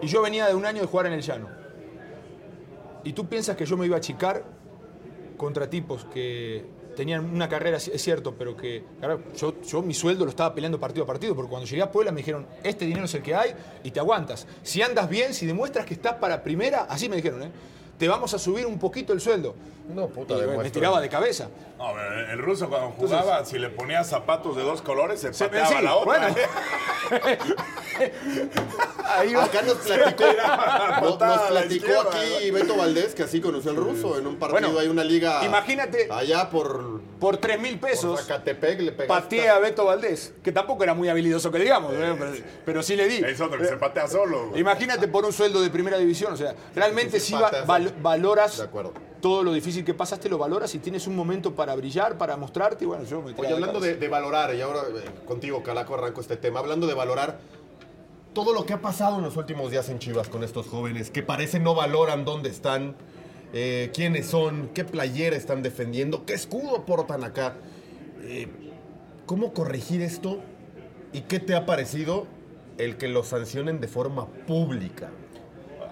Y 0.00 0.06
yo 0.06 0.22
venía 0.22 0.46
de 0.46 0.54
un 0.54 0.64
año 0.64 0.82
de 0.82 0.86
jugar 0.86 1.06
en 1.06 1.14
el 1.14 1.22
llano. 1.22 1.48
Y 3.02 3.12
tú 3.12 3.26
piensas 3.26 3.56
que 3.56 3.66
yo 3.66 3.76
me 3.76 3.86
iba 3.86 3.96
a 3.96 3.98
achicar 3.98 4.44
contra 5.36 5.68
tipos 5.68 6.04
que 6.04 6.64
tenían 6.96 7.24
una 7.24 7.48
carrera, 7.48 7.76
es 7.76 8.02
cierto, 8.02 8.34
pero 8.36 8.56
que 8.56 8.84
claro, 8.98 9.20
yo, 9.36 9.60
yo 9.62 9.82
mi 9.82 9.94
sueldo 9.94 10.24
lo 10.24 10.30
estaba 10.30 10.54
peleando 10.54 10.80
partido 10.80 11.04
a 11.04 11.06
partido, 11.06 11.36
porque 11.36 11.50
cuando 11.50 11.68
llegué 11.68 11.82
a 11.82 11.90
Puebla 11.90 12.10
me 12.10 12.18
dijeron, 12.18 12.46
este 12.64 12.84
dinero 12.86 13.04
es 13.04 13.14
el 13.14 13.22
que 13.22 13.34
hay 13.34 13.50
y 13.84 13.90
te 13.90 14.00
aguantas. 14.00 14.46
Si 14.62 14.82
andas 14.82 15.08
bien, 15.08 15.34
si 15.34 15.46
demuestras 15.46 15.84
que 15.86 15.94
estás 15.94 16.14
para 16.14 16.42
primera, 16.42 16.86
así 16.88 17.08
me 17.08 17.16
dijeron, 17.16 17.42
¿eh? 17.42 17.50
Te 17.98 18.08
vamos 18.08 18.34
a 18.34 18.38
subir 18.38 18.66
un 18.66 18.78
poquito 18.78 19.12
el 19.12 19.20
sueldo. 19.20 19.54
No, 19.88 20.08
puta, 20.08 20.34
Y, 20.34 20.56
me 20.58 20.70
tiraba 20.70 21.00
de 21.00 21.08
cabeza. 21.08 21.48
No, 21.78 21.92
pero 21.94 22.32
el 22.32 22.38
ruso 22.38 22.68
cuando 22.68 22.90
jugaba, 22.92 23.44
si 23.44 23.58
le 23.58 23.68
ponía 23.70 24.02
zapatos 24.04 24.56
de 24.56 24.62
dos 24.62 24.82
colores, 24.82 25.20
se 25.20 25.30
pateaba 25.30 25.68
sí, 25.68 25.74
la 25.82 25.94
otra. 25.96 26.04
bueno. 26.30 26.36
¿eh? 27.20 27.38
Ahí 29.04 29.32
va. 29.34 29.44
Acá 29.44 29.62
nos 29.62 29.74
platicó, 29.76 30.24
nos, 31.00 31.16
platicó 31.48 32.00
aquí 32.00 32.50
Beto 32.50 32.76
Valdés, 32.76 33.14
que 33.14 33.22
así 33.22 33.40
conoció 33.40 33.70
al 33.70 33.76
ruso. 33.76 34.18
En 34.18 34.26
un 34.26 34.36
partido 34.36 34.60
Bueno, 34.60 34.78
hay 34.78 34.88
una 34.88 35.04
liga. 35.04 35.44
imagínate- 35.44 36.08
Allá 36.10 36.50
por, 36.50 37.00
Por 37.20 37.36
3 37.38 37.60
mil 37.60 37.78
pesos. 37.78 38.20
Zacatepec 38.20 38.80
le. 38.80 38.92
Pateé 38.92 39.48
a 39.48 39.58
Beto 39.58 39.84
Valdés, 39.84 40.34
que 40.42 40.52
tampoco 40.52 40.82
era 40.82 40.94
muy 40.94 41.08
habilidoso 41.08 41.50
que 41.52 41.58
digamos, 41.58 41.92
¿eh? 41.94 42.14
pero, 42.18 42.32
pero 42.64 42.82
sí 42.82 42.96
le 42.96 43.06
di. 43.06 43.18
Es 43.24 43.40
otro 43.40 43.58
que 43.58 43.66
se 43.66 43.76
patea 43.76 44.08
solo. 44.08 44.48
güey. 44.48 44.60
Imagínate 44.60 45.08
por 45.08 45.24
un 45.24 45.32
sueldo 45.32 45.60
de 45.62 45.70
primera 45.70 45.96
división, 45.98 46.32
o 46.32 46.36
sea, 46.36 46.54
realmente 46.74 47.20
Sí, 47.20 47.26
sí 47.26 47.26
sí, 47.28 47.34
va- 47.34 47.50
patas, 47.50 47.66
val- 47.66 47.88
sí. 47.88 47.94
valoras 48.00 48.58
De 48.58 48.64
acuerdo. 48.64 48.92
Todo 49.26 49.42
lo 49.42 49.52
difícil 49.52 49.84
que 49.84 49.92
pasaste, 49.92 50.28
lo 50.28 50.38
valoras 50.38 50.72
y 50.76 50.78
tienes 50.78 51.08
un 51.08 51.16
momento 51.16 51.52
para 51.52 51.74
brillar, 51.74 52.16
para 52.16 52.36
mostrarte 52.36 52.84
y 52.84 52.86
bueno, 52.86 53.02
yo 53.02 53.22
me 53.22 53.34
Oye, 53.36 53.52
hablando 53.52 53.80
de, 53.80 53.96
de 53.96 54.06
valorar, 54.06 54.54
y 54.54 54.60
ahora 54.60 54.82
eh, 54.82 55.24
contigo, 55.24 55.64
Calaco, 55.64 55.94
arranco 55.94 56.20
este 56.20 56.36
tema. 56.36 56.60
Hablando 56.60 56.86
de 56.86 56.94
valorar 56.94 57.40
todo 58.34 58.52
lo 58.52 58.64
que 58.64 58.74
ha 58.74 58.80
pasado 58.80 59.16
en 59.16 59.24
los 59.24 59.36
últimos 59.36 59.72
días 59.72 59.88
en 59.88 59.98
Chivas 59.98 60.28
con 60.28 60.44
estos 60.44 60.68
jóvenes 60.68 61.10
que 61.10 61.24
parece 61.24 61.58
no 61.58 61.74
valoran 61.74 62.24
dónde 62.24 62.50
están, 62.50 62.94
eh, 63.52 63.90
quiénes 63.92 64.26
son, 64.26 64.70
qué 64.72 64.84
playera 64.84 65.34
están 65.34 65.60
defendiendo, 65.60 66.24
qué 66.24 66.34
escudo 66.34 66.84
portan 66.84 67.24
acá. 67.24 67.56
Eh, 68.22 68.46
¿Cómo 69.26 69.52
corregir 69.52 70.02
esto 70.02 70.38
y 71.12 71.22
qué 71.22 71.40
te 71.40 71.56
ha 71.56 71.66
parecido 71.66 72.28
el 72.78 72.96
que 72.96 73.08
los 73.08 73.26
sancionen 73.26 73.80
de 73.80 73.88
forma 73.88 74.28
pública? 74.46 75.10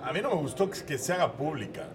A 0.04 0.12
mí 0.12 0.20
no 0.22 0.28
me 0.28 0.36
gustó 0.36 0.70
que, 0.70 0.80
que 0.84 0.98
se 0.98 1.14
haga 1.14 1.32
pública. 1.32 1.88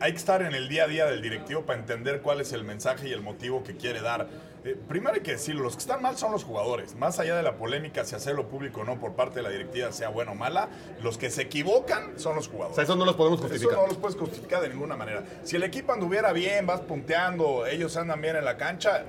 Hay 0.00 0.12
que 0.12 0.18
estar 0.18 0.42
en 0.42 0.54
el 0.54 0.68
día 0.68 0.84
a 0.84 0.88
día 0.88 1.06
del 1.06 1.22
directivo 1.22 1.62
para 1.62 1.78
entender 1.78 2.20
cuál 2.20 2.40
es 2.40 2.52
el 2.52 2.64
mensaje 2.64 3.08
y 3.08 3.12
el 3.12 3.22
motivo 3.22 3.64
que 3.64 3.76
quiere 3.76 4.00
dar. 4.00 4.28
Eh, 4.64 4.76
primero 4.88 5.14
hay 5.14 5.20
que 5.20 5.32
decirlo, 5.32 5.62
los 5.62 5.74
que 5.74 5.80
están 5.80 6.02
mal 6.02 6.16
son 6.18 6.32
los 6.32 6.44
jugadores. 6.44 6.94
Más 6.96 7.18
allá 7.18 7.36
de 7.36 7.42
la 7.42 7.56
polémica 7.56 8.04
si 8.04 8.14
hacerlo 8.14 8.48
público 8.48 8.80
o 8.80 8.84
no 8.84 8.98
por 9.00 9.14
parte 9.14 9.36
de 9.36 9.42
la 9.42 9.50
directiva, 9.50 9.92
sea 9.92 10.08
buena 10.08 10.32
o 10.32 10.34
mala, 10.34 10.68
los 11.02 11.16
que 11.18 11.30
se 11.30 11.42
equivocan 11.42 12.18
son 12.18 12.36
los 12.36 12.48
O 12.48 12.50
jugadores. 12.50 12.74
sea, 12.76 12.84
eso 12.84 12.96
no 12.96 13.04
los 13.04 13.14
podemos 13.16 13.38
Eso 13.40 13.48
justificar. 13.48 13.78
no 13.78 13.86
los 13.86 13.96
puedes 13.96 14.16
justificar 14.16 14.60
de 14.62 14.68
ninguna 14.68 14.96
manera. 14.96 15.22
Si 15.44 15.56
el 15.56 15.62
equipo 15.62 15.92
anduviera 15.92 16.32
bien, 16.32 16.66
vas 16.66 16.80
punteando, 16.80 17.66
ellos 17.66 17.96
andan 17.96 18.20
bien 18.20 18.36
en 18.36 18.44
la 18.44 18.56
cancha, 18.56 19.04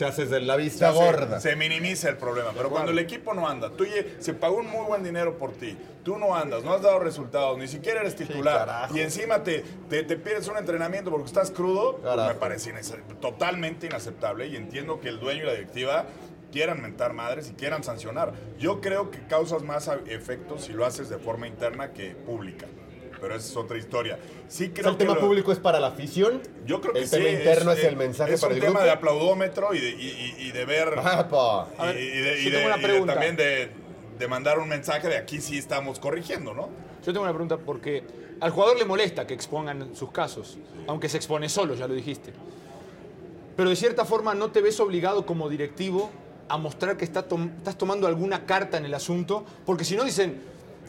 Te 0.00 0.06
haces 0.06 0.30
de 0.30 0.40
la 0.40 0.56
vista 0.56 0.92
gorda. 0.92 1.40
se 1.40 1.56
minimiza 1.56 2.08
el 2.08 2.16
problema. 2.16 2.52
Pero 2.56 2.70
cuando 2.70 2.90
el 2.90 2.98
equipo 2.98 3.34
no 3.34 3.46
anda, 3.46 3.68
tú 3.68 3.84
se 4.18 4.32
pagó 4.32 4.56
un 4.56 4.66
muy 4.66 4.86
buen 4.86 5.04
dinero 5.04 5.36
por 5.36 5.52
ti, 5.52 5.76
tú 6.02 6.16
no 6.16 6.34
andas, 6.34 6.64
no 6.64 6.72
has 6.72 6.80
dado 6.80 7.00
resultados, 7.00 7.58
ni 7.58 7.68
siquiera 7.68 8.00
eres 8.00 8.16
titular, 8.16 8.88
y 8.94 9.00
encima 9.00 9.42
te, 9.42 9.62
te, 9.90 10.02
te 10.04 10.16
pides 10.16 10.48
un 10.48 10.56
entrenamiento 10.56 11.10
porque 11.10 11.26
estás 11.26 11.50
crudo, 11.50 11.98
pues 11.98 12.16
me 12.16 12.34
parece 12.34 12.72
totalmente 13.20 13.88
inaceptable. 13.88 14.46
Y 14.46 14.56
entiendo 14.56 15.02
que 15.02 15.10
el 15.10 15.20
dueño 15.20 15.42
y 15.42 15.46
la 15.46 15.52
directiva 15.52 16.06
quieran 16.50 16.80
mentar 16.80 17.12
madres 17.12 17.50
y 17.50 17.52
quieran 17.52 17.84
sancionar. 17.84 18.32
Yo 18.58 18.80
creo 18.80 19.10
que 19.10 19.26
causas 19.26 19.62
más 19.62 19.90
efectos 20.06 20.64
si 20.64 20.72
lo 20.72 20.86
haces 20.86 21.10
de 21.10 21.18
forma 21.18 21.46
interna 21.46 21.92
que 21.92 22.12
pública. 22.12 22.66
Pero 23.20 23.34
esa 23.36 23.46
es 23.50 23.56
otra 23.56 23.76
historia. 23.78 24.18
Sí 24.48 24.64
O 24.64 24.66
sea, 24.66 24.74
creo 24.74 24.90
el 24.92 24.96
que 24.96 25.04
tema 25.04 25.14
lo- 25.14 25.20
público 25.20 25.52
es 25.52 25.58
para 25.58 25.78
la 25.80 25.88
afición. 25.88 26.40
yo 26.66 26.80
creo 26.80 26.92
que 26.94 27.00
el 27.00 27.04
sí, 27.08 27.16
tema 27.16 27.28
interno 27.28 27.72
es, 27.72 27.78
eh, 27.84 27.88
el 27.88 27.96
mensaje 27.96 28.34
es 28.34 28.40
para 28.40 28.52
un 28.52 28.56
el 28.56 28.60
tema 28.60 28.72
grupo. 28.80 28.84
de 28.84 28.90
aplaudómetro 28.90 29.74
y 29.74 29.80
de, 29.80 29.90
y- 29.90 30.36
y- 30.38 30.46
y 30.48 30.52
de 30.52 30.64
ver 30.64 30.88
y, 30.96 31.82
ver, 31.82 31.94
de, 31.96 32.50
de- 32.50 33.00
de 33.00 33.06
también 33.06 33.36
de, 33.36 33.70
de 34.18 34.28
mandar 34.28 34.58
un 34.58 34.68
mensaje 34.68 35.08
de 35.08 35.16
aquí 35.16 35.40
sí 35.40 35.58
estamos 35.58 35.98
corrigiendo, 35.98 36.54
¿no? 36.54 36.68
Yo 37.04 37.12
tengo 37.12 37.22
una 37.22 37.32
pregunta 37.32 37.56
porque 37.58 38.02
al 38.40 38.50
jugador 38.50 38.78
le 38.78 38.84
molesta 38.84 39.26
que 39.26 39.34
expongan 39.34 39.94
sus 39.94 40.10
casos, 40.12 40.58
aunque 40.86 41.08
se 41.08 41.16
expone 41.18 41.48
solo, 41.48 41.74
ya 41.74 41.86
lo 41.86 41.94
dijiste. 41.94 42.32
Pero 43.56 43.68
de 43.70 43.76
cierta 43.76 44.04
forma 44.04 44.34
no 44.34 44.50
te 44.50 44.60
ves 44.62 44.80
obligado 44.80 45.26
como 45.26 45.48
directivo 45.48 46.10
a 46.48 46.56
mostrar 46.56 46.96
que 46.96 47.04
está 47.04 47.22
tom- 47.28 47.50
estás 47.58 47.76
tomando 47.76 48.06
alguna 48.06 48.44
carta 48.46 48.78
en 48.78 48.84
el 48.84 48.94
asunto, 48.94 49.44
porque 49.66 49.84
si 49.84 49.96
no 49.96 50.04
dicen, 50.04 50.40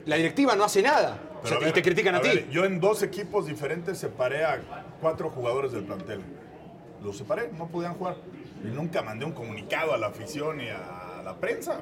la 0.06 0.16
directiva 0.16 0.56
no 0.56 0.64
hace 0.64 0.82
nada 0.82 1.20
o 1.44 1.48
sea, 1.48 1.58
Pero 1.58 1.68
a 1.68 1.70
y 1.70 1.74
te 1.74 1.82
critican 1.82 2.16
a, 2.16 2.22
ti. 2.22 2.28
ver, 2.28 2.50
yo 2.50 2.66
en 2.66 2.80
dos 2.80 3.02
equipos 3.02 3.48
diferentes 3.48 3.98
separé 3.98 4.46
a 4.46 4.62
cuatro 5.02 5.30
jugadores 5.32 5.72
del 5.72 5.84
plantel. 5.84 6.22
Los 7.04 7.18
separé, 7.18 7.50
no 7.58 7.68
podían 7.68 7.96
jugar. 7.96 8.18
Y 8.64 8.68
nunca 8.68 9.02
mandé 9.02 9.26
un 9.26 9.32
comunicado 9.32 9.94
a 9.94 9.98
la 9.98 10.08
afición 10.08 10.58
ni 10.58 10.70
a 10.70 11.22
la 11.24 11.36
prensa. 11.38 11.80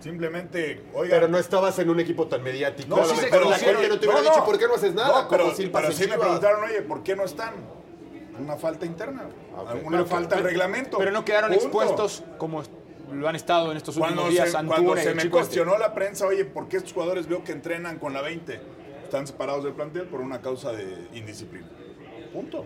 Simplemente, 0.00 0.82
oiga. 0.94 1.14
Pero 1.14 1.28
no 1.28 1.38
estabas 1.38 1.78
en 1.78 1.88
un 1.88 2.00
equipo 2.00 2.26
tan 2.26 2.42
mediático. 2.42 2.96
No, 2.96 3.04
sí 3.04 3.14
mejor 3.22 3.46
la 3.46 3.56
gente 3.58 3.88
no 3.88 3.98
te 3.98 4.06
hubiera 4.06 4.14
No, 4.22 4.28
dicho, 4.28 4.38
no. 4.40 4.44
¿por 4.44 4.58
qué 4.58 4.66
no 4.66 4.74
haces 4.74 4.94
nada? 4.94 5.22
No, 5.22 5.28
pero, 5.28 5.44
como 5.44 5.72
pero 5.72 5.92
sí 5.92 6.06
me 6.08 6.18
preguntaron, 6.18 6.64
oye, 6.64 6.82
¿por 6.82 7.02
qué 7.02 7.16
no 7.16 7.24
están? 7.24 7.54
Una 8.38 8.56
falta 8.56 8.84
interna. 8.84 9.28
Una 9.84 9.90
Pero- 9.90 10.06
falta 10.06 10.36
de 10.36 10.42
pero- 10.42 10.48
reglamento. 10.48 10.98
Pero 10.98 11.12
no 11.12 11.24
quedaron 11.24 11.50
Punto. 11.50 11.64
expuestos 11.64 12.24
como 12.36 12.62
lo 13.12 13.28
han 13.28 13.36
estado 13.36 13.70
en 13.70 13.76
estos 13.76 13.96
últimos 13.96 14.14
Cuando 14.14 14.30
días 14.32 14.50
se, 14.50 14.56
Antuna 14.56 14.76
cuando 14.82 14.96
se 15.02 15.14
me 15.14 15.22
Chicote. 15.22 15.30
cuestionó 15.42 15.78
la 15.78 15.94
prensa, 15.94 16.26
oye, 16.26 16.44
¿por 16.44 16.68
qué 16.68 16.78
estos 16.78 16.92
jugadores 16.92 17.26
veo 17.28 17.44
que 17.44 17.52
entrenan 17.52 17.98
con 17.98 18.12
la 18.12 18.22
20? 18.22 18.60
Están 19.04 19.26
separados 19.26 19.64
del 19.64 19.74
plantel 19.74 20.04
por 20.04 20.20
una 20.20 20.40
causa 20.40 20.72
de 20.72 21.08
indisciplina. 21.14 21.66
Punto. 22.32 22.64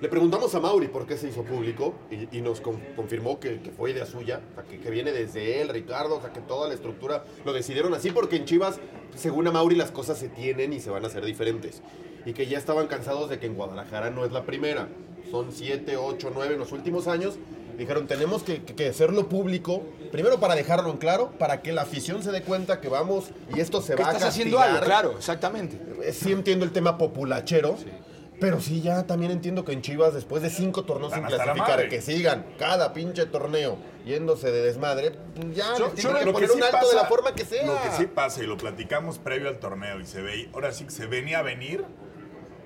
Le 0.00 0.08
preguntamos 0.08 0.54
a 0.54 0.60
Mauri 0.60 0.88
por 0.88 1.06
qué 1.06 1.16
se 1.16 1.28
hizo 1.28 1.42
público 1.42 1.94
y, 2.10 2.36
y 2.36 2.40
nos 2.42 2.60
con- 2.60 2.80
confirmó 2.96 3.40
que, 3.40 3.60
que 3.60 3.70
fue 3.70 3.92
idea 3.92 4.04
suya, 4.04 4.40
o 4.52 4.54
sea, 4.54 4.64
que, 4.64 4.78
que 4.78 4.90
viene 4.90 5.10
desde 5.12 5.62
él, 5.62 5.68
Ricardo, 5.70 6.16
o 6.16 6.20
sea, 6.20 6.32
que 6.32 6.40
toda 6.40 6.68
la 6.68 6.74
estructura 6.74 7.24
lo 7.46 7.52
decidieron 7.54 7.94
así 7.94 8.10
porque 8.10 8.36
en 8.36 8.44
Chivas, 8.44 8.78
según 9.14 9.46
a 9.46 9.52
Mauri, 9.52 9.74
las 9.76 9.90
cosas 9.90 10.18
se 10.18 10.28
tienen 10.28 10.72
y 10.74 10.80
se 10.80 10.90
van 10.90 11.04
a 11.04 11.06
hacer 11.06 11.24
diferentes. 11.24 11.82
Y 12.26 12.32
que 12.34 12.46
ya 12.46 12.58
estaban 12.58 12.88
cansados 12.88 13.30
de 13.30 13.38
que 13.38 13.46
en 13.46 13.54
Guadalajara 13.54 14.10
no 14.10 14.24
es 14.24 14.32
la 14.32 14.44
primera. 14.44 14.88
Son 15.30 15.50
siete, 15.52 15.96
ocho, 15.96 16.30
nueve 16.34 16.54
en 16.54 16.60
los 16.60 16.72
últimos 16.72 17.06
años. 17.08 17.38
Dijeron, 17.76 18.06
tenemos 18.06 18.42
que, 18.42 18.62
que- 18.62 18.74
que 18.74 18.88
hacerlo 18.88 19.28
público, 19.28 19.82
primero 20.10 20.40
para 20.40 20.54
dejarlo 20.54 20.90
en 20.90 20.96
claro, 20.96 21.32
para 21.38 21.60
que 21.62 21.72
la 21.72 21.82
afición 21.82 22.22
se 22.22 22.32
dé 22.32 22.42
cuenta 22.42 22.80
que 22.80 22.88
vamos 22.88 23.26
y 23.54 23.60
esto 23.60 23.82
se 23.82 23.94
Que 23.94 24.02
va 24.02 24.10
a 24.10 24.12
estás 24.12 24.28
haciendo 24.30 24.56
castigar. 24.56 24.76
algo, 24.82 24.86
claro, 24.86 25.16
exactamente. 25.18 25.78
Eh, 26.02 26.12
Sí 26.12 26.32
entiendo 26.32 26.64
el 26.64 26.72
tema 26.72 26.96
populachero, 26.96 27.76
pero 28.40 28.60
sí 28.60 28.80
ya 28.82 29.06
también 29.06 29.30
entiendo 29.32 29.64
que 29.64 29.72
en 29.72 29.82
Chivas, 29.82 30.14
después 30.14 30.42
de 30.42 30.50
cinco 30.50 30.84
torneos 30.84 31.12
sin 31.12 31.22
clasificar, 31.24 31.88
que 31.88 32.00
sigan 32.02 32.46
cada 32.58 32.92
pinche 32.92 33.26
torneo 33.26 33.76
yéndose 34.04 34.50
de 34.50 34.62
desmadre, 34.62 35.12
ya 35.54 35.72
Yo- 35.76 35.88
yo 35.88 35.90
tienen 35.92 36.16
que 36.18 36.24
lo 36.26 36.32
poner 36.32 36.48
sí 36.50 36.56
un 36.56 36.62
alto 36.62 36.88
de 36.88 36.94
la 36.96 37.04
forma 37.06 37.34
que 37.34 37.44
sea. 37.44 37.66
Lo 37.66 37.80
que 37.82 37.90
sí 37.96 38.06
pasa, 38.06 38.42
y 38.42 38.46
lo 38.46 38.56
platicamos 38.56 39.18
previo 39.18 39.48
al 39.48 39.58
torneo, 39.58 40.00
y 40.00 40.06
se 40.06 40.22
ve, 40.22 40.48
ahora 40.54 40.72
sí 40.72 40.84
que 40.84 40.90
se 40.90 41.06
venía 41.06 41.40
a 41.40 41.42
venir, 41.42 41.84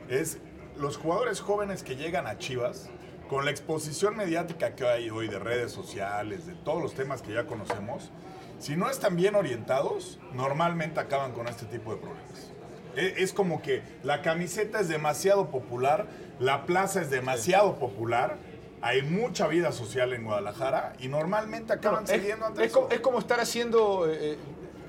es 0.08 0.38
los 0.76 0.96
jugadores 0.96 1.40
jóvenes 1.40 1.82
que 1.82 1.96
llegan 1.96 2.26
a 2.26 2.38
Chivas, 2.38 2.88
con 3.30 3.44
la 3.44 3.52
exposición 3.52 4.16
mediática 4.16 4.74
que 4.74 4.84
hay 4.84 5.08
hoy 5.08 5.28
de 5.28 5.38
redes 5.38 5.70
sociales, 5.70 6.46
de 6.48 6.54
todos 6.54 6.82
los 6.82 6.94
temas 6.94 7.22
que 7.22 7.32
ya 7.32 7.46
conocemos, 7.46 8.10
si 8.58 8.74
no 8.76 8.90
están 8.90 9.14
bien 9.14 9.36
orientados, 9.36 10.18
normalmente 10.34 10.98
acaban 10.98 11.30
con 11.30 11.46
este 11.46 11.64
tipo 11.66 11.92
de 11.94 11.98
problemas. 11.98 12.50
E- 12.96 13.14
Es 13.22 13.32
como 13.32 13.62
que 13.62 13.82
la 14.02 14.20
camiseta 14.20 14.80
es 14.80 14.88
demasiado 14.88 15.46
popular, 15.48 16.06
la 16.40 16.66
plaza 16.66 17.00
es 17.02 17.08
demasiado 17.08 17.76
popular, 17.76 18.36
hay 18.82 19.02
mucha 19.02 19.46
vida 19.46 19.70
social 19.70 20.12
en 20.12 20.24
Guadalajara 20.24 20.94
y 20.98 21.06
normalmente 21.06 21.72
acaban 21.72 22.02
Es, 22.04 22.10
cediendo 22.10 22.46
ante 22.46 22.62
es 22.64 22.72
eso. 22.72 22.80
como, 22.80 22.92
es 22.92 23.00
como 23.00 23.18
estar 23.20 23.38
haciendo 23.38 24.10
eh, 24.10 24.38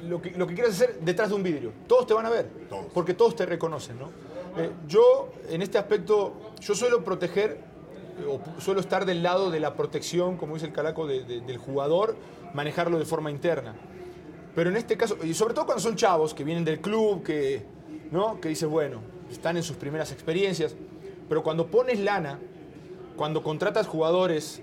lo, 0.03 0.19
que, 0.19 0.31
lo 0.31 0.47
que 0.47 0.55
quieres 0.55 0.73
hacer 0.73 0.97
detrás 1.01 1.29
de 1.29 1.35
un 1.35 1.43
vidrio. 1.43 1.73
Todos 1.87 2.07
te 2.07 2.15
van 2.15 2.25
a 2.25 2.31
ver, 2.31 2.47
Todos. 2.67 2.87
porque 2.91 3.13
todos 3.13 3.35
te 3.35 3.45
reconocen. 3.45 3.99
¿no? 3.99 4.09
Eh, 4.57 4.71
yo, 4.87 5.31
en 5.47 5.61
este 5.61 5.77
aspecto, 5.77 6.53
yo 6.59 6.73
suelo 6.73 7.03
proteger, 7.03 7.51
eh, 7.51 7.63
o 8.27 8.39
suelo 8.61 8.79
estar 8.79 9.05
del 9.05 9.23
lado 9.23 9.49
de 9.51 9.59
la 9.59 9.73
protección, 9.75 10.37
como 10.37 10.53
dice 10.55 10.67
el 10.67 10.73
calaco, 10.73 11.07
de- 11.07 11.23
del 11.23 11.57
jugador, 11.57 12.15
manejarlo 12.53 12.99
de 12.99 13.05
forma 13.05 13.31
interna. 13.31 13.75
Pero 14.55 14.69
en 14.69 14.75
este 14.77 14.97
caso, 14.97 15.17
y 15.23 15.33
sobre 15.33 15.53
todo 15.53 15.65
cuando 15.65 15.81
son 15.81 15.95
chavos 15.95 16.33
que 16.33 16.43
vienen 16.43 16.65
del 16.65 16.81
club, 16.81 17.23
que, 17.23 17.63
¿no? 18.11 18.39
que 18.41 18.49
dices, 18.49 18.67
bueno, 18.69 18.99
están 19.31 19.55
en 19.57 19.63
sus 19.63 19.77
primeras 19.77 20.11
experiencias, 20.11 20.75
pero 21.29 21.41
cuando 21.43 21.67
pones 21.67 21.99
lana, 21.99 22.39
cuando 23.15 23.41
contratas 23.43 23.87
jugadores 23.87 24.61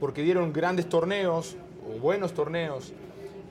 porque 0.00 0.22
dieron 0.22 0.52
grandes 0.52 0.88
torneos 0.88 1.56
o 1.88 1.98
buenos 1.98 2.32
torneos 2.34 2.92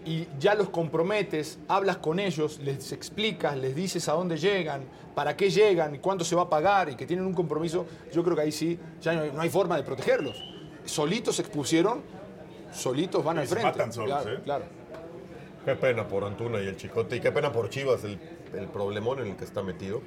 y 0.06 0.28
ya 0.40 0.56
los 0.56 0.70
comprometes, 0.70 1.60
hablas 1.68 1.98
con 1.98 2.20
ellos, 2.20 2.60
les 2.60 2.92
explicas, 2.92 3.56
les 3.58 3.76
dices 3.76 4.08
a 4.10 4.14
dónde 4.14 4.38
llegan, 4.38 4.84
para 5.14 5.36
qué 5.38 5.50
llegan, 5.50 5.98
cuánto 6.00 6.24
se 6.24 6.36
va 6.36 6.44
a 6.44 6.50
pagar 6.50 6.90
y 6.90 6.96
que 6.96 7.06
tienen 7.06 7.26
un 7.26 7.34
compromiso, 7.34 7.86
yo 8.14 8.24
creo 8.24 8.36
que 8.36 8.42
ahí 8.44 8.52
sí, 8.52 8.80
ya 9.02 9.14
no 9.14 9.22
hay, 9.22 9.32
no 9.32 9.42
hay 9.42 9.50
forma 9.50 9.78
de 9.78 9.84
protegerlos. 9.84 10.44
Solitos 10.86 11.36
se 11.36 11.44
expusieron, 11.44 12.02
solitos 12.74 13.24
van 13.24 13.38
Y 13.38 13.40
al 13.42 13.48
se 13.48 13.54
frente. 13.56 13.72
matan 13.72 13.94
solos, 13.94 14.10
claro, 14.24 14.38
¿eh? 14.38 14.42
claro. 14.44 14.66
Qué 15.66 15.76
pena 15.76 16.08
por 16.08 16.24
Antuna 16.24 16.60
y 16.60 16.68
el 16.68 16.76
Chicote, 16.78 17.18
y 17.18 17.20
qué 17.20 17.32
pena 17.32 17.52
por 17.52 17.70
Chivas, 17.70 18.04
el, 18.04 18.20
el 18.58 18.68
problemón 18.68 19.20
en 19.20 19.28
el 19.28 19.36
que 19.36 19.46
está 19.46 19.62
metido. 19.62 20.02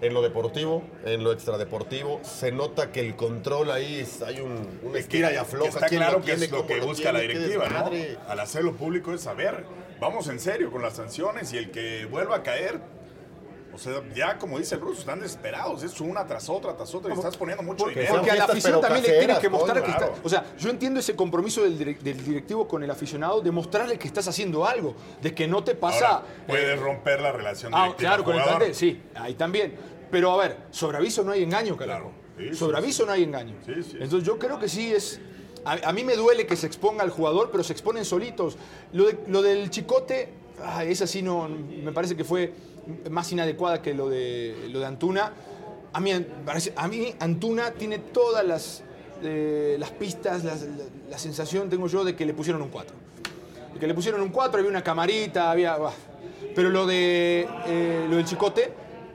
En 0.00 0.14
lo 0.14 0.22
deportivo, 0.22 0.82
en 1.04 1.24
lo 1.24 1.32
extradeportivo, 1.32 2.20
se 2.22 2.52
nota 2.52 2.92
que 2.92 3.00
el 3.00 3.16
control 3.16 3.70
ahí 3.70 3.96
es- 4.00 4.22
hay 4.22 4.40
un, 4.40 4.80
un 4.82 4.96
estira 4.96 5.32
y 5.32 5.36
afloja. 5.36 5.68
Está 5.70 5.88
claro 5.88 6.22
que 6.22 6.32
es 6.32 6.50
lo 6.50 6.66
que 6.66 6.80
busca 6.80 7.12
la 7.12 7.20
directiva, 7.20 7.68
¿no? 7.68 7.90
Al 8.28 8.40
hacerlo 8.40 8.74
público 8.74 9.12
es 9.12 9.22
saber, 9.22 9.64
vamos 10.00 10.28
en 10.28 10.38
serio 10.38 10.70
con 10.70 10.82
las 10.82 10.94
sanciones 10.94 11.52
y 11.52 11.58
el 11.58 11.70
que 11.72 12.06
vuelva 12.06 12.36
a 12.36 12.42
caer, 12.44 12.80
o 13.78 13.80
sea, 13.80 14.02
ya 14.14 14.38
como 14.38 14.58
dice 14.58 14.74
el 14.74 14.80
ruso, 14.80 15.00
están 15.00 15.20
desesperados, 15.20 15.82
es 15.82 16.00
una 16.00 16.26
tras 16.26 16.48
otra, 16.48 16.76
tras 16.76 16.92
otra, 16.94 17.14
y 17.14 17.16
estás 17.16 17.36
poniendo 17.36 17.62
mucho 17.62 17.84
Porque, 17.84 18.00
dinero. 18.00 18.16
porque 18.16 18.30
a 18.32 18.34
la 18.34 18.44
afición 18.44 18.72
pero 18.72 18.80
también 18.80 19.02
le 19.02 19.08
caseras, 19.08 19.24
tienes 19.26 19.38
que 19.38 19.48
mostrar 19.48 19.82
que 19.84 19.90
está. 19.90 20.12
O 20.24 20.28
sea, 20.28 20.44
yo 20.58 20.70
entiendo 20.70 20.98
ese 21.00 21.14
compromiso 21.14 21.62
del, 21.62 21.78
del 21.78 22.24
directivo 22.24 22.66
con 22.66 22.82
el 22.82 22.90
aficionado 22.90 23.40
de 23.40 23.50
mostrarle 23.50 23.98
que 23.98 24.08
estás 24.08 24.26
haciendo 24.28 24.66
algo, 24.66 24.94
de 25.22 25.34
que 25.34 25.46
no 25.46 25.62
te 25.62 25.74
pasa. 25.74 26.08
Ahora, 26.08 26.24
puedes 26.46 26.80
romper 26.80 27.20
la 27.20 27.32
relación 27.32 27.72
Ah, 27.74 27.94
claro, 27.96 28.24
con 28.24 28.34
el 28.34 28.40
jugador. 28.40 28.58
plantel, 28.62 28.74
sí, 28.74 29.00
ahí 29.14 29.34
también. 29.34 29.76
Pero 30.10 30.32
a 30.32 30.36
ver, 30.42 30.56
sobre 30.70 30.96
aviso 30.96 31.22
no 31.22 31.32
hay 31.32 31.42
engaño, 31.42 31.76
carajo. 31.76 32.10
Claro, 32.36 32.50
sí, 32.52 32.56
sobre 32.56 32.76
sí, 32.78 32.82
aviso 32.82 33.06
no 33.06 33.12
hay 33.12 33.22
engaño. 33.22 33.54
Sí, 33.64 33.74
sí, 33.82 33.96
Entonces 34.00 34.24
yo 34.26 34.38
creo 34.38 34.58
que 34.58 34.68
sí 34.68 34.92
es. 34.92 35.20
A, 35.64 35.88
a 35.88 35.92
mí 35.92 36.02
me 36.02 36.16
duele 36.16 36.46
que 36.46 36.56
se 36.56 36.66
exponga 36.66 37.02
al 37.02 37.10
jugador, 37.10 37.50
pero 37.52 37.62
se 37.62 37.72
exponen 37.72 38.04
solitos. 38.04 38.56
Lo, 38.92 39.06
de- 39.06 39.18
lo 39.26 39.42
del 39.42 39.68
chicote, 39.70 40.30
ah, 40.64 40.82
esa 40.84 41.06
sí 41.06 41.20
no, 41.20 41.48
me 41.48 41.92
parece 41.92 42.16
que 42.16 42.24
fue 42.24 42.52
más 43.10 43.30
inadecuada 43.32 43.82
que 43.82 43.94
lo 43.94 44.08
de, 44.08 44.68
lo 44.70 44.80
de 44.80 44.86
Antuna. 44.86 45.32
A 45.92 46.00
mí, 46.00 46.12
a 46.12 46.88
mí 46.88 47.14
Antuna 47.18 47.72
tiene 47.72 47.98
todas 47.98 48.46
las, 48.46 48.82
eh, 49.22 49.76
las 49.78 49.90
pistas, 49.90 50.44
la, 50.44 51.18
sensación 51.18 51.68
tengo 51.68 51.88
yo 51.88 52.04
de 52.04 52.14
que 52.14 52.24
le 52.24 52.34
pusieron 52.34 52.62
un 52.62 52.68
4. 52.68 52.94
De 53.74 53.80
que 53.80 53.86
le 53.86 53.94
pusieron 53.94 54.20
un 54.20 54.28
4, 54.28 54.58
había 54.58 54.70
una 54.70 54.82
camarita, 54.82 55.50
había... 55.50 55.76
Pero 56.54 56.70
lo, 56.70 56.86
de, 56.86 57.48
eh, 57.66 58.06
lo 58.08 58.16
del 58.16 58.24
chicote, 58.24 58.72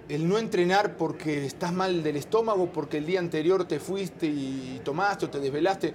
el 0.10 0.28
no 0.28 0.38
entrenar 0.38 0.98
porque 0.98 1.46
estás 1.46 1.74
mal 1.74 2.04
del 2.04 2.18
estómago, 2.18 2.72
porque 2.72 2.98
el 2.98 3.06
día 3.06 3.20
anterior 3.20 3.66
te 3.66 3.80
fuiste 3.80 4.26
y 4.26 4.82
tomaste 4.84 5.26
o 5.26 5.30
te 5.30 5.40
desvelaste. 5.40 5.94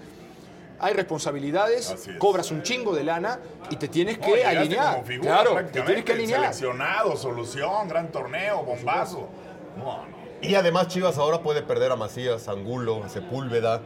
Hay 0.80 0.94
responsabilidades, 0.94 1.94
cobras 2.18 2.50
un 2.50 2.62
chingo 2.62 2.94
de 2.94 3.04
lana 3.04 3.40
y 3.70 3.76
te 3.76 3.88
tienes 3.88 4.18
No, 4.18 4.26
que 4.26 4.44
alinear. 4.44 4.94
como 4.94 5.06
figura 5.06 5.42
claro, 5.42 5.66
te 5.66 5.82
tienes 5.82 6.04
que 6.04 6.12
alinear. 6.12 6.40
Seleccionado, 6.54 7.16
solución, 7.16 7.88
gran 7.88 8.10
torneo, 8.12 8.62
bombazo. 8.62 9.28
No, 9.76 10.06
no. 10.06 10.18
Y 10.40 10.54
además 10.54 10.88
Chivas 10.88 11.18
ahora 11.18 11.42
puede 11.42 11.62
perder 11.62 11.90
a 11.90 11.96
Macías, 11.96 12.46
a 12.48 12.52
Angulo, 12.52 13.02
a 13.02 13.08
Sepúlveda, 13.08 13.82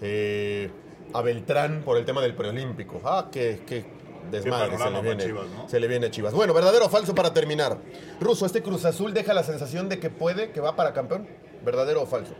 eh, 0.00 0.70
a 1.14 1.22
Beltrán 1.22 1.82
por 1.84 1.96
el 1.96 2.04
tema 2.04 2.20
del 2.22 2.34
preolímpico. 2.34 3.00
Ah, 3.04 3.28
qué, 3.30 3.62
qué 3.64 3.84
desmadre 4.30 4.76
se, 4.78 4.90
le 4.90 5.00
viene, 5.00 5.24
Chivas, 5.24 5.46
¿no? 5.48 5.68
se 5.68 5.78
le 5.78 5.86
viene 5.86 6.06
a 6.06 6.10
Chivas. 6.10 6.34
Bueno, 6.34 6.54
verdadero 6.54 6.86
o 6.86 6.88
falso 6.88 7.14
para 7.14 7.32
terminar. 7.32 7.78
Ruso, 8.20 8.46
¿este 8.46 8.62
Cruz 8.62 8.84
Azul 8.84 9.14
deja 9.14 9.32
la 9.32 9.44
sensación 9.44 9.88
de 9.88 10.00
que 10.00 10.10
puede, 10.10 10.50
que 10.50 10.60
va 10.60 10.74
para 10.74 10.92
campeón? 10.92 11.28
¿Verdadero 11.64 12.02
o 12.02 12.06
falso? 12.06 12.34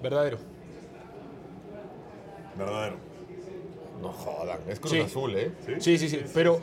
Verdadero. 0.00 0.38
Verdadero. 2.58 2.96
No 4.02 4.08
jodan, 4.12 4.58
es 4.68 4.78
Cruz 4.78 4.92
Sí. 4.92 5.00
Azul, 5.00 5.34
¿eh? 5.36 5.50
Sí, 5.80 5.98
sí, 5.98 6.08
sí. 6.08 6.20
Pero 6.34 6.60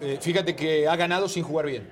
eh, 0.00 0.18
fíjate 0.20 0.54
que 0.56 0.86
ha 0.88 0.96
ganado 0.96 1.28
sin 1.28 1.42
jugar 1.44 1.66
bien. 1.66 1.88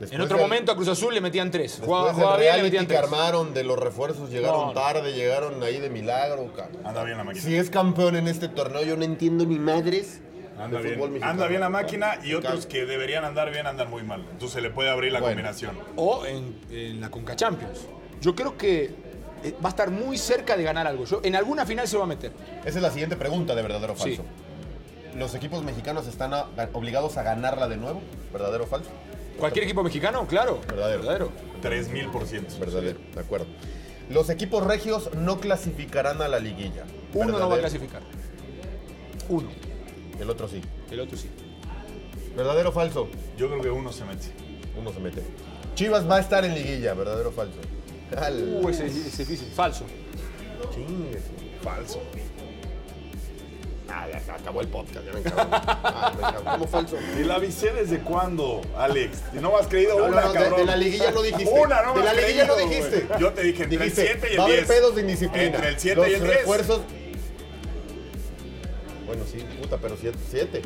Después 0.00 0.12
en 0.12 0.20
otro 0.20 0.36
del- 0.36 0.46
momento 0.46 0.70
a 0.72 0.76
Cruz 0.76 0.88
Azul 0.88 1.12
le 1.12 1.20
metían 1.20 1.50
tres. 1.50 1.80
Jugaba, 1.84 2.14
jugaba 2.14 2.36
bien, 2.36 2.56
le 2.56 2.62
metían 2.64 2.86
que 2.86 2.94
tres. 2.94 3.04
armaron 3.04 3.52
de 3.52 3.64
los 3.64 3.78
refuerzos, 3.78 4.30
llegaron 4.30 4.60
No, 4.60 4.66
no. 4.68 4.72
tarde, 4.72 5.12
llegaron 5.12 5.60
ahí 5.62 5.80
de 5.80 5.90
milagro. 5.90 6.52
Anda 6.84 7.04
bien 7.04 7.18
la 7.18 7.24
máquina. 7.24 7.44
Si 7.44 7.54
es 7.56 7.68
campeón 7.70 8.14
en 8.16 8.28
este 8.28 8.48
torneo, 8.48 8.82
yo 8.84 8.96
no 8.96 9.04
entiendo 9.04 9.44
ni 9.44 9.58
madres. 9.58 10.20
Anda 10.58 10.78
de 10.78 10.82
bien. 10.84 10.94
fútbol 10.96 11.10
mexicano. 11.10 11.32
Anda 11.32 11.46
bien 11.48 11.60
la 11.60 11.68
máquina 11.68 12.18
y 12.24 12.34
otros 12.34 12.66
que 12.66 12.84
deberían 12.84 13.24
andar 13.24 13.50
bien 13.52 13.66
andan 13.66 13.90
muy 13.90 14.02
mal. 14.02 14.20
Entonces 14.22 14.50
se 14.52 14.60
le 14.60 14.70
puede 14.70 14.90
abrir 14.90 15.12
la 15.12 15.20
Bueno. 15.20 15.34
combinación. 15.36 15.76
O 15.96 16.26
en, 16.26 16.58
en 16.70 17.00
la 17.00 17.10
Conca 17.10 17.36
Champions. 17.36 17.86
Yo 18.20 18.34
creo 18.34 18.56
que 18.58 18.90
va 19.62 19.66
a 19.66 19.68
estar 19.68 19.90
muy 19.90 20.18
cerca 20.18 20.56
de 20.56 20.62
ganar 20.62 20.86
algo. 20.86 21.04
Yo, 21.04 21.20
en 21.22 21.36
alguna 21.36 21.64
final 21.66 21.86
se 21.88 21.96
va 21.96 22.04
a 22.04 22.06
meter. 22.06 22.32
Esa 22.64 22.78
es 22.78 22.82
la 22.82 22.90
siguiente 22.90 23.16
pregunta 23.16 23.54
de 23.54 23.62
verdadero 23.62 23.92
o 23.92 23.96
Sí. 23.96 24.02
falso. 24.16 24.24
¿Los 25.16 25.34
equipos 25.34 25.64
mexicanos 25.64 26.06
están 26.06 26.34
a- 26.34 26.46
obligados 26.74 27.16
a 27.16 27.22
ganarla 27.22 27.68
de 27.68 27.76
nuevo? 27.76 28.00
¿Verdadero 28.32 28.64
o 28.64 28.66
falso? 28.66 28.90
¿Cualquier 29.38 29.64
equipo 29.64 29.82
mexicano? 29.82 30.26
Claro. 30.26 30.60
Verdadero. 30.66 30.98
Verdadero. 31.02 31.32
3000 31.62 32.08
por 32.08 32.26
ciento. 32.26 32.54
Verdadero, 32.58 32.98
de 33.14 33.20
acuerdo. 33.20 33.46
Los 34.10 34.30
equipos 34.30 34.64
regios 34.66 35.10
no 35.14 35.38
clasificarán 35.40 36.20
a 36.22 36.28
la 36.28 36.38
liguilla. 36.38 36.84
Uno 37.14 37.38
no 37.38 37.48
va 37.48 37.56
a 37.56 37.58
clasificar. 37.58 38.02
Uno. 39.28 39.48
El 40.18 40.30
otro 40.30 40.48
sí. 40.48 40.60
El 40.90 41.00
otro 41.00 41.16
sí. 41.16 41.28
¿Verdadero 42.36 42.70
o 42.70 42.72
falso? 42.72 43.08
Yo 43.36 43.48
creo 43.48 43.62
que 43.62 43.70
uno 43.70 43.92
se 43.92 44.04
mete. 44.04 44.28
Uno 44.78 44.92
se 44.92 45.00
mete. 45.00 45.22
Chivas 45.74 46.08
va 46.08 46.16
a 46.16 46.20
estar 46.20 46.44
en 46.44 46.54
liguilla, 46.54 46.94
¿verdadero 46.94 47.28
o 47.28 47.32
falso? 47.32 47.58
Al- 48.16 48.60
Uh, 48.62 48.68
ese 48.68 48.86
ese 48.86 48.98
es 49.08 49.18
difícil. 49.18 49.48
Falso. 49.54 49.84
Chingues. 50.74 51.22
Falso. 51.62 52.02
Ah, 53.90 54.06
ya 54.10 54.34
acabó 54.34 54.60
el 54.60 54.68
podcast, 54.68 55.04
ya 55.06 55.12
me 55.12 55.22
cago. 55.22 55.36
Ah, 55.50 56.12
me. 56.44 56.50
¿Cómo 56.52 56.66
falso? 56.68 56.96
¿Y 57.18 57.24
la 57.24 57.36
avisé 57.36 57.72
desde 57.72 58.00
cuándo, 58.00 58.60
Alex? 58.76 59.18
Y 59.34 59.38
no 59.38 59.50
me 59.50 59.56
has 59.58 59.66
creído 59.66 59.98
No, 59.98 60.04
una, 60.06 60.20
no, 60.20 60.26
no, 60.26 60.32
de- 60.32 60.38
cabrón. 60.38 60.60
de 60.60 60.66
la 60.66 60.76
liguilla 60.76 61.10
no 61.10 61.22
dijiste. 61.22 61.50
Una, 61.50 61.82
no 61.82 61.92
De 61.94 61.98
me 62.00 62.04
la 62.04 62.10
has 62.10 62.16
liguilla 62.18 62.46
no 62.46 62.54
creído, 62.54 62.70
dijiste. 62.70 63.00
güey. 63.06 63.20
Yo 63.20 63.32
te 63.32 63.42
dije 63.42 63.62
entre 63.64 63.78
Dijiste, 63.78 64.02
el 64.12 64.18
7 64.20 64.28
y 64.28 64.32
el 64.34 64.40
va 64.40 64.44
a 64.44 64.46
10. 64.48 64.58
haber 64.58 64.66
pedos 64.76 64.94
de 64.94 65.00
indisciplina. 65.00 65.44
Entre 65.46 65.68
el 65.68 65.78
7 65.78 65.96
Los 65.96 66.08
y 66.08 66.12
el 66.14 66.20
10. 66.22 66.34
refuerzos... 66.36 66.80
Bueno, 69.06 69.24
sí, 69.30 69.38
puta, 69.60 69.78
pero 69.78 69.96
7. 69.96 70.62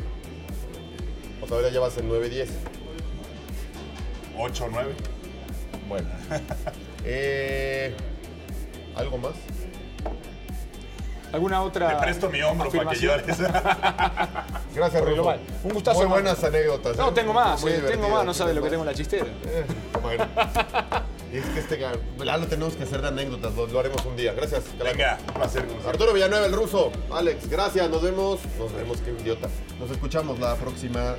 O 1.41 1.47
sea, 1.47 1.55
ahora 1.57 1.69
ya 1.69 1.79
vas 1.79 1.97
en 1.97 2.09
9-10. 2.09 2.47
8 4.37 4.67
9. 4.69 4.93
Bueno. 5.87 6.09
eh, 7.05 7.95
¿Algo 8.95 9.17
más? 9.17 9.33
¿Alguna 11.33 11.63
otra? 11.63 11.97
Te 11.97 12.03
presto 12.03 12.29
mi 12.29 12.43
hombro 12.43 12.69
para 12.69 12.91
que 12.91 12.99
llores. 12.99 13.25
Gracias, 14.75 15.03
global. 15.03 15.39
Un 15.63 15.71
gustazo, 15.73 15.95
Muy 15.97 16.03
hermano. 16.03 16.21
buenas 16.21 16.43
anécdotas. 16.43 16.95
No, 16.95 17.09
¿eh? 17.09 17.11
tengo 17.15 17.33
más. 17.33 17.59
Muy 17.61 17.71
eh, 17.71 17.83
tengo 17.87 18.07
más. 18.07 18.23
No 18.23 18.35
sabe 18.35 18.53
lo 18.53 18.61
que 18.61 18.69
tengo 18.69 18.83
en 18.83 18.89
la 18.89 18.93
chistera. 18.93 19.25
Eh, 19.47 19.65
Bueno. 20.03 20.27
Y 21.33 21.37
es 21.39 21.45
que 21.45 21.59
este 21.59 21.79
ya 21.79 21.93
lo 22.37 22.45
tenemos 22.45 22.75
que 22.75 22.83
hacer 22.83 23.01
de 23.01 23.07
anécdotas, 23.07 23.51
lo, 23.55 23.65
lo 23.65 23.79
haremos 23.79 24.05
un 24.05 24.15
día. 24.15 24.33
Gracias. 24.33 24.63
Calaco. 24.77 24.95
Venga, 24.95 25.17
un 25.27 25.33
placer. 25.33 25.65
Arturo 25.87 26.13
Villanueva, 26.13 26.45
el 26.45 26.53
ruso. 26.53 26.91
Alex, 27.11 27.49
gracias. 27.49 27.89
Nos 27.89 28.03
vemos. 28.03 28.39
Nos 28.59 28.71
vemos, 28.71 28.99
qué 29.01 29.09
idiota. 29.19 29.47
Nos 29.79 29.89
escuchamos 29.89 30.37
la 30.37 30.55
próxima 30.55 31.15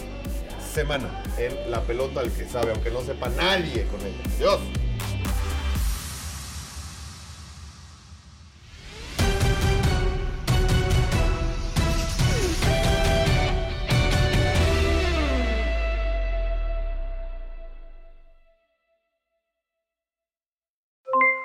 semana 0.72 1.24
en 1.38 1.72
La 1.72 1.80
Pelota 1.80 2.20
al 2.20 2.30
que 2.30 2.48
sabe, 2.48 2.70
aunque 2.70 2.92
no 2.92 3.00
sepa 3.02 3.28
nadie 3.30 3.84
con 3.86 4.00
ella. 4.00 4.22
Adiós. 4.36 4.60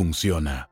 funciona. 0.00 0.70